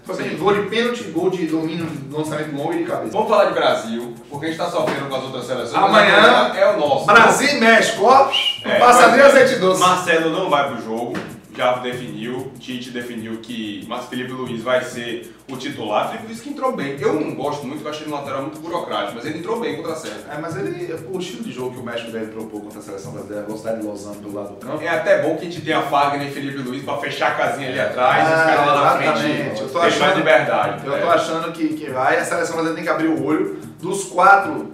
Tipo 0.05 0.13
assim, 0.13 0.37
gol 0.37 0.53
de 0.53 0.69
pênalti, 0.69 1.03
gol 1.05 1.31
de 1.31 1.47
domínio, 1.47 1.87
de 1.87 2.15
lançamento 2.15 2.55
longo 2.55 2.75
e 2.75 2.79
de 2.79 2.85
cabeça. 2.85 3.11
Vamos 3.11 3.27
falar 3.27 3.47
de 3.47 3.55
Brasil, 3.55 4.15
porque 4.29 4.45
a 4.45 4.49
gente 4.51 4.59
tá 4.59 4.71
sofrendo 4.71 5.09
com 5.09 5.17
as 5.17 5.23
outras 5.23 5.47
seleções. 5.47 5.75
Amanhã, 5.75 6.53
é 6.55 6.71
o 6.73 6.79
nosso. 6.79 7.07
Brasil 7.07 7.49
e 7.49 7.61
México, 7.61 8.05
ó. 8.05 8.31
É, 8.67 8.79
passa 8.79 9.09
nem 9.09 9.21
azeite 9.23 9.57
doce. 9.57 9.81
Marcelo 9.81 10.29
não 10.29 10.51
vai 10.51 10.69
pro 10.69 10.83
jogo, 10.83 11.15
já 11.57 11.75
definiu. 11.79 12.53
Tite 12.59 12.91
definiu 12.91 13.37
que 13.39 13.85
Mas 13.89 14.07
Felipe 14.07 14.33
Luiz 14.33 14.63
vai 14.63 14.83
ser 14.83 15.35
o 15.51 15.57
titular. 15.57 16.09
Felipe 16.09 16.27
Luiz 16.29 16.41
que 16.41 16.51
entrou 16.51 16.73
bem. 16.75 16.97
Eu 17.01 17.15
não 17.15 17.35
gosto 17.35 17.67
muito, 17.67 17.83
eu 17.85 17.91
achei 17.91 18.05
ele 18.07 18.13
um 18.13 18.17
lateral 18.17 18.43
muito 18.43 18.59
burocrático, 18.61 19.13
mas 19.17 19.25
ele 19.27 19.39
entrou 19.39 19.61
bem 19.61 19.77
contra 19.77 19.93
a 19.93 19.97
Sérvia. 19.97 20.25
É, 20.33 20.39
mas 20.41 20.57
ele, 20.57 20.95
o 21.13 21.19
estilo 21.19 21.45
de 21.45 21.53
jogo 21.53 21.73
que 21.75 21.81
o 21.81 21.83
México 21.85 22.11
deve 22.11 22.27
propor 22.33 22.61
contra 22.63 22.79
a 22.79 22.83
seleção 22.83 23.13
brasileira, 23.13 23.43
a 23.43 23.47
velocidade 23.47 23.81
de 23.81 23.87
Lozano 23.87 24.21
do 24.21 24.35
lado 24.35 24.49
do 24.55 24.57
campo. 24.57 24.83
É 24.83 24.89
até 24.89 25.23
bom 25.23 25.37
que 25.37 25.43
a 25.43 25.51
gente 25.51 25.61
tenha 25.63 25.83
Fagner 25.83 26.29
e 26.29 26.31
Felipe 26.31 26.59
Luiz 26.59 26.83
pra 26.83 26.97
fechar 26.99 27.33
a 27.33 27.35
casinha 27.35 27.69
ali 27.69 27.81
atrás 27.81 28.29
e 28.29 28.33
os 28.33 28.39
Ah, 28.41 28.45
caras 28.45 28.67
lá 28.67 28.75
na 28.95 29.03
exatamente. 29.05 29.43
frente 29.45 29.61
Eu 29.63 29.69
tô 29.69 29.79
mais 29.79 29.95
achando- 29.95 30.17
liberdade. 30.17 30.87
Eu 30.87 30.97
É. 30.97 31.01
tô 31.01 31.11
achando 31.11 31.53
que, 31.53 31.69
que 31.75 31.91
vai, 31.91 32.17
a 32.19 32.25
seleção 32.25 32.57
brasileira 32.57 32.75
tem 32.75 32.85
que 32.85 32.91
abrir 32.91 33.09
o 33.09 33.25
olho. 33.25 33.59
Dos 33.81 34.05
quatro 34.05 34.71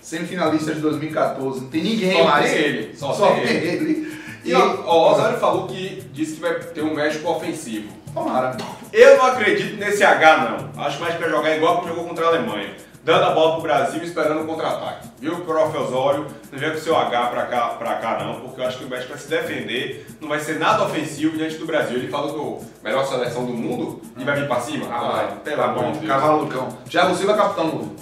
semifinalistas 0.00 0.76
de 0.76 0.80
2014, 0.80 1.60
não 1.62 1.68
tem 1.68 1.82
ninguém 1.82 2.16
Só 2.16 2.24
mais. 2.24 2.50
tem 2.50 2.60
ele, 2.60 2.96
só 2.96 3.12
Só 3.12 3.32
tem 3.32 3.46
tem 3.46 3.56
ele. 3.56 3.68
ele. 3.68 4.11
E 4.44 4.54
ó, 4.54 4.76
ó, 4.86 5.08
o 5.08 5.12
Osório 5.12 5.38
falou 5.38 5.66
que 5.66 6.02
disse 6.12 6.34
que 6.34 6.40
vai 6.40 6.54
ter 6.54 6.82
um 6.82 6.94
México 6.94 7.28
ofensivo. 7.30 7.88
Tomara. 8.12 8.56
Eu 8.92 9.16
não 9.16 9.26
acredito 9.26 9.76
nesse 9.78 10.04
H, 10.04 10.36
não. 10.74 10.82
Acho 10.84 10.96
que 10.98 11.02
o 11.02 11.06
México 11.06 11.22
vai 11.22 11.30
jogar 11.30 11.56
igual 11.56 11.80
que 11.80 11.88
jogou 11.88 12.04
contra 12.04 12.24
a 12.26 12.28
Alemanha. 12.28 12.74
Dando 13.04 13.24
a 13.24 13.30
bola 13.30 13.54
pro 13.54 13.62
Brasil 13.62 14.00
e 14.00 14.04
esperando 14.06 14.42
o 14.42 14.46
contra-ataque. 14.46 15.08
Viu, 15.18 15.40
prof. 15.40 15.76
Osório? 15.76 16.26
Não 16.52 16.58
vem 16.58 16.70
com 16.70 16.76
o 16.76 16.80
seu 16.80 16.96
H 16.96 17.26
pra 17.28 17.46
cá, 17.46 17.60
pra 17.70 17.94
cá, 17.96 18.22
não, 18.24 18.40
porque 18.40 18.60
eu 18.60 18.64
acho 18.66 18.78
que 18.78 18.84
o 18.84 18.88
México 18.88 19.08
vai 19.10 19.18
se 19.18 19.28
defender. 19.28 20.06
Não 20.20 20.28
vai 20.28 20.38
ser 20.38 20.58
nada 20.60 20.84
ofensivo 20.84 21.36
diante 21.36 21.56
do 21.56 21.66
Brasil. 21.66 21.96
Ele 21.96 22.08
falou 22.08 22.58
que 22.58 22.64
a 22.80 22.88
melhor 22.90 23.04
seleção 23.06 23.44
do 23.44 23.52
mundo 23.52 24.00
e 24.16 24.22
vai 24.22 24.36
vir 24.38 24.46
pra 24.46 24.60
cima? 24.60 24.86
Ah, 24.88 25.32
pelo 25.42 25.56
Tá 25.56 25.64
amor 25.64 25.92
de 25.92 25.98
Deus. 25.98 26.06
cavalo 26.12 26.44
do 26.44 26.52
cão. 26.52 26.68
Thiago 26.88 27.14
Silva, 27.16 27.34
capitão 27.34 27.64
novo. 27.66 27.96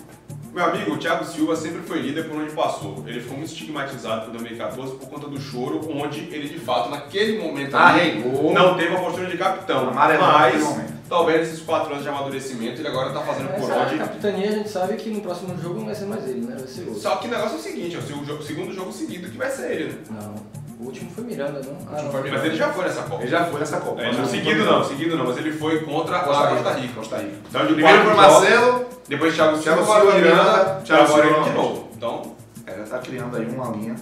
Meu 0.52 0.64
amigo, 0.64 0.92
o 0.92 0.98
Thiago 0.98 1.24
Silva 1.24 1.54
sempre 1.54 1.80
foi 1.82 2.00
líder 2.00 2.28
por 2.28 2.36
onde 2.36 2.52
passou. 2.52 3.04
Ele 3.06 3.20
ficou 3.20 3.36
muito 3.36 3.50
estigmatizado 3.50 4.22
por 4.22 4.32
2014 4.32 4.96
por 4.96 5.08
conta 5.08 5.28
do 5.28 5.40
choro, 5.40 5.80
onde 5.92 6.20
ele 6.32 6.48
de 6.48 6.58
fato, 6.58 6.90
naquele 6.90 7.38
momento, 7.38 7.76
ali, 7.76 8.00
Arregou. 8.00 8.52
não 8.52 8.76
teve 8.76 8.94
a 8.94 8.98
postura 8.98 9.28
de 9.28 9.38
capitão. 9.38 9.92
Naquele 9.94 10.18
Mas, 10.18 10.80
talvez 11.08 11.40
nesses 11.40 11.64
quatro 11.64 11.92
anos 11.92 12.02
de 12.02 12.08
amadurecimento, 12.08 12.80
ele 12.80 12.88
agora 12.88 13.12
tá 13.12 13.20
fazendo 13.20 13.48
por 13.48 13.70
onde. 13.70 13.96
capitania 13.98 14.48
a 14.48 14.52
gente 14.52 14.68
sabe 14.68 14.96
que 14.96 15.10
no 15.10 15.20
próximo 15.20 15.56
jogo 15.60 15.78
não 15.78 15.86
vai 15.86 15.94
ser 15.94 16.06
mais 16.06 16.28
ele, 16.28 16.40
né? 16.40 16.56
Vai 16.58 16.66
ser 16.66 16.82
outro. 16.82 17.00
Só 17.00 17.16
que 17.16 17.28
o 17.28 17.30
negócio 17.30 17.56
é 17.56 17.58
o 17.58 17.62
seguinte, 17.62 17.96
é 17.96 17.98
o 17.98 18.42
segundo 18.42 18.74
jogo 18.74 18.92
seguido 18.92 19.30
que 19.30 19.38
vai 19.38 19.50
ser 19.50 19.70
ele, 19.70 19.84
né? 19.84 19.98
Não. 20.10 20.59
O 20.80 20.86
último 20.86 21.10
foi 21.10 21.24
Miranda, 21.24 21.60
não? 21.60 21.76
Ah, 21.92 22.02
não. 22.02 22.12
Mas 22.12 22.44
ele 22.44 22.56
já 22.56 22.72
foi 22.72 22.84
nessa 22.84 23.02
Copa. 23.02 23.22
Ele 23.22 23.30
já 23.30 23.44
foi 23.44 23.60
nessa 23.60 23.80
Copa. 23.80 24.00
É, 24.00 24.12
não, 24.12 24.24
seguido 24.26 24.64
não, 24.64 24.82
seguido 24.82 25.16
não, 25.16 25.26
mas 25.26 25.36
ele 25.36 25.52
foi 25.52 25.80
contra 25.84 26.16
a 26.16 26.20
Costa 26.20 26.48
Costa 26.48 26.72
Rica. 26.72 26.94
Costa 26.94 27.16
Rica. 27.18 27.36
Então, 27.48 27.66
de 27.66 27.74
Primeiro 27.74 28.04
foi 28.04 28.14
Marcelo, 28.14 28.86
depois 29.06 29.34
Thiago 29.34 29.56
Silva, 29.58 29.82
Thiago 29.82 29.84
Silva, 29.84 30.14
Miranda, 30.14 30.42
Miranda, 30.42 30.80
Thiago 30.82 31.06
Silva 31.12 31.42
de 31.44 31.50
novo. 31.50 31.88
Então, 31.94 32.36
é, 32.66 32.78
já 32.78 32.84
tá 32.84 32.98
criando 32.98 33.36
aí 33.36 33.46
uma 33.46 33.68
linha, 33.76 33.94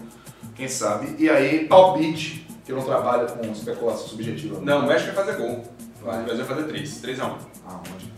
quem 0.55 0.69
sabe. 0.69 1.17
E 1.19 1.29
aí, 1.29 1.67
palpite, 1.67 2.47
que 2.65 2.71
eu 2.71 2.77
não 2.77 2.85
trabalho 2.85 3.27
com 3.27 3.51
especulação 3.51 4.07
subjetiva. 4.07 4.61
não, 4.63 4.85
o 4.85 4.87
México 4.87 5.17
vai 5.17 5.25
fazer 5.25 5.37
gol. 5.37 5.65
Vai. 6.01 6.21
O 6.21 6.25
Brasil 6.27 6.45
vai 6.45 6.57
fazer 6.57 6.69
3, 6.69 7.01
3 7.01 7.21
a 7.21 7.27
1. 7.27 7.29
Aonde? 7.67 8.13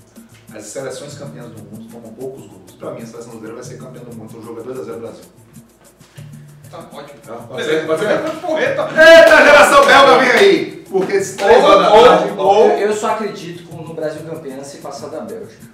As 0.54 0.64
seleções 0.64 1.14
campeãs 1.14 1.46
do 1.46 1.62
mundo 1.62 1.90
tomam 1.90 2.12
poucos 2.12 2.46
gols. 2.46 2.72
Pra 2.72 2.90
mim, 2.90 3.02
a 3.02 3.06
seleção 3.06 3.30
brasileira 3.30 3.54
vai 3.54 3.64
ser 3.64 3.78
campeã 3.78 4.02
do 4.02 4.14
mundo. 4.14 4.26
Então 4.28 4.40
o 4.40 4.44
jogo 4.44 4.60
é 4.60 4.64
2x0 4.64 5.00
Brasil. 5.00 5.24
Tá 6.70 6.78
ótimo. 6.92 7.18
Tá? 7.26 7.32
Pode 7.34 7.62
Beleza, 7.64 7.80
ser? 7.80 7.86
Pode 7.86 8.00
ser? 8.00 8.40
Porreta. 8.40 8.82
Eita, 8.96 9.44
geração 9.44 9.86
belga, 9.86 10.18
vem 10.18 10.30
aí! 10.30 10.84
Porque 10.90 11.12
esse 11.14 11.36
3 11.36 11.64
horas 11.64 11.82
da 11.86 11.94
ou- 11.94 12.04
tarde... 12.08 12.32
ou- 12.36 12.68
Eu, 12.70 12.92
só 12.94 13.10
acredito 13.10 13.72
no 13.74 13.94
Brasil 13.94 14.22
campeão 14.22 14.62
se 14.64 14.78
passar 14.78 15.08
da 15.08 15.20
Bélgica. 15.20 15.70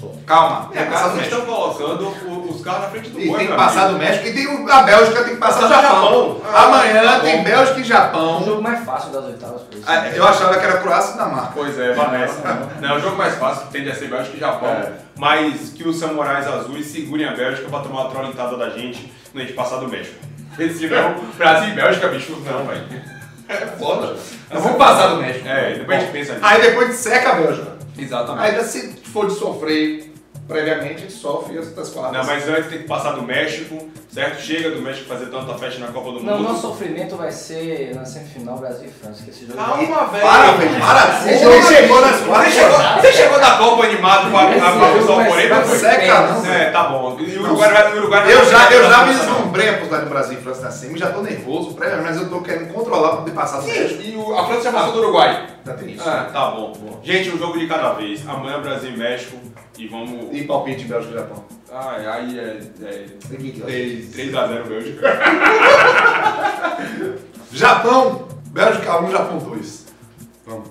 Só. 0.00 0.06
Calma, 0.26 0.70
É, 0.74 0.84
cara, 0.84 1.08
vocês 1.10 1.24
estão 1.24 1.42
colocando 1.44 2.08
os 2.48 2.60
carros 2.62 2.82
na 2.82 2.88
frente 2.88 3.10
do 3.10 3.20
E 3.20 3.28
boi, 3.28 3.38
tem 3.38 3.46
que 3.48 3.52
passar 3.54 3.82
amigo. 3.84 3.98
do 3.98 4.04
México 4.04 4.26
e 4.28 4.32
tem 4.32 4.46
o- 4.48 4.72
a 4.72 4.82
Bélgica 4.82 5.24
tem 5.24 5.34
que 5.34 5.40
passar 5.40 5.60
do 5.62 5.68
Japão. 5.68 5.92
Japão. 6.02 6.40
Ah, 6.52 6.62
Amanhã 6.64 7.02
tá 7.02 7.20
tem 7.20 7.36
bom. 7.38 7.44
Bélgica 7.44 7.76
e 7.78 7.80
É 7.80 7.84
o 7.84 7.86
Japão. 7.86 8.44
jogo 8.44 8.62
mais 8.62 8.84
fácil 8.84 9.10
das 9.12 9.24
oitavas, 9.26 9.62
por 9.62 9.74
isso. 9.78 9.84
Ah, 9.86 10.08
Eu 10.08 10.26
achava 10.26 10.58
que 10.58 10.64
era 10.64 10.78
Croácia 10.78 11.10
e 11.10 11.12
Dinamarca. 11.12 11.52
Pois 11.54 11.78
é, 11.78 11.92
Vanessa. 11.92 12.68
Não, 12.80 12.88
é 12.88 12.96
o 12.96 13.00
jogo 13.00 13.16
mais 13.16 13.34
fácil, 13.36 13.66
tende 13.70 13.90
a 13.90 13.94
ser 13.94 14.08
Bélgica 14.08 14.36
e 14.36 14.40
Japão. 14.40 14.68
É. 14.70 14.92
Mas 15.16 15.70
que 15.70 15.86
os 15.86 15.96
samurais 15.98 16.48
azuis 16.48 16.86
segurem 16.86 17.28
a 17.28 17.32
Bélgica 17.32 17.68
pra 17.68 17.80
tomar 17.80 18.06
a 18.06 18.08
trollentada 18.08 18.56
da 18.56 18.70
gente 18.70 19.12
quando 19.30 19.42
a 19.42 19.46
gente 19.46 19.54
passar 19.54 19.76
do 19.76 19.88
México. 19.88 20.16
Porque 20.54 20.72
senão, 20.74 21.14
Brasil 21.36 21.70
e 21.70 21.72
Bélgica, 21.72 22.08
bicho, 22.08 22.36
não, 22.44 22.66
velho. 22.66 22.84
É 23.48 23.66
foda. 23.78 24.16
Nós 24.50 24.62
vamos 24.62 24.78
passar 24.78 25.08
do 25.08 25.16
México. 25.16 25.48
É, 25.48 25.74
depois 25.74 25.98
a 25.98 26.00
gente 26.00 26.12
pensa 26.12 26.32
nisso. 26.34 26.46
Aí 26.46 26.62
depois 26.62 26.88
de 26.88 26.94
seca 26.94 27.30
a 27.30 27.34
Bélgica. 27.34 27.72
Exatamente. 27.98 28.46
Ainda 28.46 28.64
se 28.64 28.94
for 29.12 29.26
de 29.26 29.34
sofrer 29.34 30.11
previamente, 30.52 31.10
sofre 31.10 31.58
as 31.58 31.66
outras 31.68 31.88
quartas. 31.88 32.12
Não, 32.18 32.24
mas 32.24 32.48
antes 32.48 32.68
tem 32.68 32.78
que 32.78 32.84
passar 32.88 33.12
do 33.12 33.22
México, 33.22 33.88
certo? 34.12 34.40
Chega 34.40 34.70
do 34.70 34.82
México 34.82 35.06
fazer 35.08 35.26
tanta 35.26 35.54
festa 35.54 35.80
na 35.80 35.88
Copa 35.88 36.12
do 36.12 36.22
Não, 36.22 36.36
Mundo. 36.38 36.48
nosso 36.48 36.60
sofrimento 36.62 37.16
vai 37.16 37.30
ser 37.32 37.94
na 37.94 38.04
semifinal 38.04 38.58
Brasil 38.58 38.88
e 38.88 38.90
França, 38.90 39.22
que 39.24 39.30
esse 39.30 39.46
jogo 39.46 39.58
Calma, 39.58 40.06
velho. 40.06 40.22
Para, 40.24 40.52
velho, 40.52 40.80
para. 40.80 41.12
Você 41.12 41.28
Você 41.32 41.38
chegou- 41.38 41.62
chegou 41.62 42.00
nas 42.00 42.16
Você 42.16 42.26
quartas. 42.26 42.52
chegou, 42.54 42.78
você 43.00 43.12
chegou 43.12 43.40
da 43.40 43.50
Copa 43.56 43.84
animado 43.84 44.30
com 44.30 44.36
a, 44.36 44.42
a, 44.42 44.90
profissão 44.90 45.24
Moreira? 45.24 45.64
Seca. 45.64 46.12
É, 46.52 46.70
tá 46.70 46.84
bom. 46.84 47.16
E 47.18 47.36
o 47.36 47.42
Uruguai, 47.42 47.72
vai- 47.72 47.92
o 47.94 47.96
Uruguai 47.98 48.32
Eu 48.32 48.44
já, 48.44 48.70
eu 48.72 48.88
já 48.90 49.06
me 49.06 49.14
deslumbrei 49.14 49.68
a 49.68 49.72
possibilidade 49.72 50.04
do 50.04 50.10
Brasil 50.10 50.38
e 50.38 50.42
França 50.42 50.62
na 50.62 50.70
semi, 50.70 50.98
já 50.98 51.10
tô 51.10 51.20
nervoso, 51.22 51.76
mas 52.02 52.16
eu 52.16 52.28
tô 52.28 52.40
querendo 52.40 52.72
controlar 52.72 53.08
pra 53.08 53.16
poder 53.18 53.30
passar 53.32 53.60
do 53.60 53.66
México. 53.66 54.02
Sim, 54.02 54.12
e 54.12 54.16
o- 54.16 54.38
a 54.38 54.46
França 54.46 54.62
já 54.64 54.72
passou 54.72 54.92
do 54.92 54.98
Uruguai. 55.00 55.46
Tem 55.64 55.92
isso. 55.92 56.08
Ah, 56.08 56.28
tá 56.32 56.50
bom. 56.50 57.00
Gente, 57.02 57.30
um 57.30 57.38
jogo 57.38 57.58
de 57.58 57.66
cada 57.66 57.92
vez. 57.92 58.26
Amanhã 58.28 58.60
Brasil 58.60 58.90
e 58.90 58.96
México. 58.96 59.36
E 59.78 59.86
vamos. 59.86 60.36
E 60.36 60.44
palpite 60.44 60.84
Bélgica 60.84 61.14
e 61.14 61.18
Japão. 61.18 61.44
Ai, 61.72 62.06
aí 62.06 62.38
é. 62.38 62.60
é 62.82 63.06
Seguinte, 63.26 63.62
ó. 63.62 63.66
3x0 63.66 64.68
Bélgica. 64.68 65.02
Japão, 67.52 68.28
Bélgica 68.46 69.02
1, 69.02 69.10
Japão 69.10 69.38
2. 69.38 69.86
Vamos. 70.46 70.68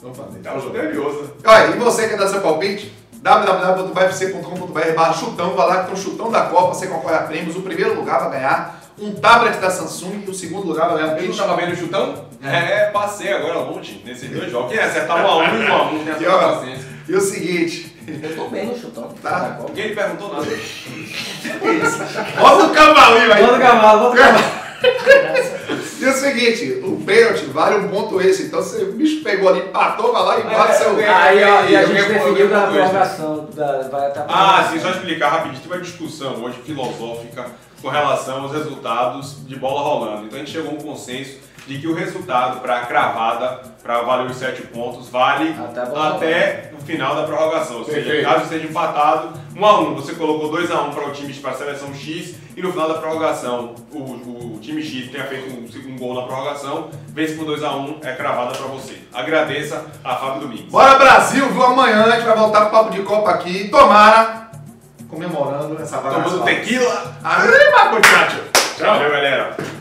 Vamos 0.00 0.16
fazer. 0.16 0.38
Tá 0.40 0.54
nervoso. 0.54 1.34
Olha, 1.44 1.74
e 1.74 1.78
você 1.78 2.08
quer 2.08 2.18
dar 2.18 2.28
seu 2.28 2.40
palpite? 2.40 3.02
www.bfc.com.br 3.22 4.94
barra 4.96 5.12
chutão, 5.12 5.54
vai 5.54 5.68
lá 5.68 5.78
que 5.78 5.84
tem 5.84 5.94
um 5.94 5.96
chutão 5.96 6.30
da 6.30 6.46
Copa, 6.46 6.74
você 6.74 6.88
concorre 6.88 7.14
a 7.14 7.22
prêmios. 7.22 7.54
O 7.54 7.62
primeiro 7.62 7.94
lugar 7.94 8.18
vai 8.18 8.32
ganhar 8.32 8.82
um 8.98 9.14
tablet 9.14 9.58
da 9.58 9.70
Samsung 9.70 10.24
e 10.26 10.30
o 10.30 10.34
segundo 10.34 10.66
lugar 10.66 10.88
vai 10.88 10.98
ganhar 10.98 11.14
um 11.14 11.18
Eu 11.18 11.28
não 11.28 11.36
tava 11.36 11.56
vendo 11.56 11.72
o 11.72 11.76
chutão? 11.76 12.24
É, 12.44 12.86
passei 12.92 13.32
agora 13.32 13.60
ontem, 13.60 14.02
nesses 14.04 14.28
dois 14.30 14.50
jogos. 14.50 14.72
Quem 14.72 14.80
acertar 14.80 15.24
um 15.24 15.28
a 15.28 15.36
um 15.38 15.42
e 15.62 15.64
um 15.68 15.72
a 15.72 15.82
um, 15.84 16.04
tem 16.04 16.12
E, 16.20 16.26
essa 16.26 16.38
paciência. 16.38 16.84
E 17.08 17.14
o 17.14 17.20
seguinte, 17.20 17.96
Eu 18.22 18.36
tô 18.36 18.48
bem 18.48 18.66
no 18.66 18.78
chutão. 18.78 19.14
Tá. 19.22 19.56
Copa. 19.58 19.68
Ninguém 19.68 19.88
me 19.90 19.94
perguntou 19.94 20.32
nada. 20.34 20.46
bota 22.40 22.64
o 22.64 22.70
cavalinho 22.70 23.32
aí. 23.32 23.42
Bota 23.42 23.56
o 23.56 23.60
cavalo, 23.60 24.00
bota 24.00 24.14
o 24.14 24.18
cavalo. 24.18 24.62
E 26.00 26.04
o 26.04 26.12
seguinte, 26.12 26.80
o 26.84 27.00
pênalti 27.06 27.44
vale 27.44 27.76
um 27.76 27.88
ponto 27.88 28.20
esse. 28.20 28.44
Então 28.44 28.60
se 28.60 28.82
o 28.82 28.92
bicho 28.94 29.22
pegou 29.22 29.48
ali, 29.48 29.60
empatou, 29.60 30.12
vai 30.12 30.22
lá 30.24 30.40
e 30.40 30.42
bate 30.42 30.72
É, 30.72 30.74
seu. 30.74 31.00
é. 31.00 31.08
Aí, 31.08 31.44
ó, 31.44 31.62
e 31.64 31.76
a 31.76 31.84
gente 31.84 32.08
definiu 32.08 32.48
da 32.48 32.56
extra. 32.64 32.72
prorrogação, 32.72 33.48
da- 33.54 33.82
vai 33.88 34.06
até 34.08 34.24
Ah, 34.28 34.68
sim, 34.70 34.80
só 34.80 34.90
explicar 34.90 35.28
rapidinho. 35.28 35.62
Teve 35.62 35.74
uma 35.74 35.80
discussão 35.80 36.42
hoje 36.42 36.58
filosófica 36.66 37.46
com 37.80 37.88
relação 37.88 38.42
aos 38.42 38.52
resultados 38.52 39.46
de 39.46 39.54
bola 39.56 39.80
rolando. 39.80 40.24
Então 40.26 40.36
a 40.36 40.38
gente 40.40 40.50
chegou 40.50 40.72
a 40.72 40.74
um 40.74 40.78
consenso 40.78 41.36
de 41.66 41.78
que 41.78 41.86
o 41.86 41.94
resultado 41.94 42.60
para 42.60 42.78
a 42.78 42.86
cravada, 42.86 43.62
para 43.82 44.00
valer 44.02 44.30
os 44.30 44.36
sete 44.36 44.62
pontos, 44.62 45.08
vale 45.08 45.50
Até 45.50 45.80
a 45.80 45.86
bola 45.86 46.16
até 46.16 46.72
o 46.78 46.82
final 46.82 47.14
da 47.14 47.22
prorrogação. 47.24 47.78
Ou 47.78 47.84
seja, 47.84 48.00
Perfeito. 48.00 48.28
caso 48.28 48.44
esteja 48.44 48.66
empatado, 48.66 49.32
1 49.56 49.64
a 49.64 49.80
1 49.80 49.94
você 49.94 50.14
colocou 50.14 50.50
2 50.50 50.70
a 50.70 50.82
1 50.82 50.90
para 50.90 51.08
o 51.08 51.12
time, 51.12 51.32
para 51.34 51.50
a 51.52 51.54
seleção 51.54 51.94
X, 51.94 52.34
e 52.56 52.62
no 52.62 52.72
final 52.72 52.88
da 52.88 52.94
prorrogação, 52.94 53.74
o, 53.92 53.98
o 53.98 54.58
time 54.60 54.82
X 54.82 55.10
tenha 55.10 55.24
feito 55.24 55.50
um, 55.50 55.92
um 55.92 55.96
gol 55.96 56.14
na 56.14 56.22
prorrogação, 56.22 56.90
vence 57.08 57.34
por 57.34 57.44
2 57.46 57.62
a 57.62 57.76
1 57.76 58.00
é 58.02 58.12
cravada 58.14 58.52
para 58.56 58.66
você. 58.66 58.98
Agradeça 59.12 59.84
a 60.04 60.16
Fábio 60.16 60.42
Domingos. 60.42 60.70
Bora 60.70 60.98
Brasil, 60.98 61.48
viu? 61.50 61.62
Amanhã 61.62 62.04
a 62.04 62.10
gente 62.12 62.26
vai 62.26 62.36
voltar 62.36 62.62
pro 62.62 62.70
papo 62.70 62.90
de 62.90 63.02
Copa 63.02 63.30
aqui. 63.30 63.68
Tomara, 63.68 64.50
comemorando 65.08 65.80
essa 65.80 65.98
vaga. 65.98 66.22
Tomando 66.22 66.44
tequila. 66.44 67.16
Arriba, 67.22 67.92
muchacho! 67.92 68.40
Tchau, 68.76 68.98
galera. 68.98 69.71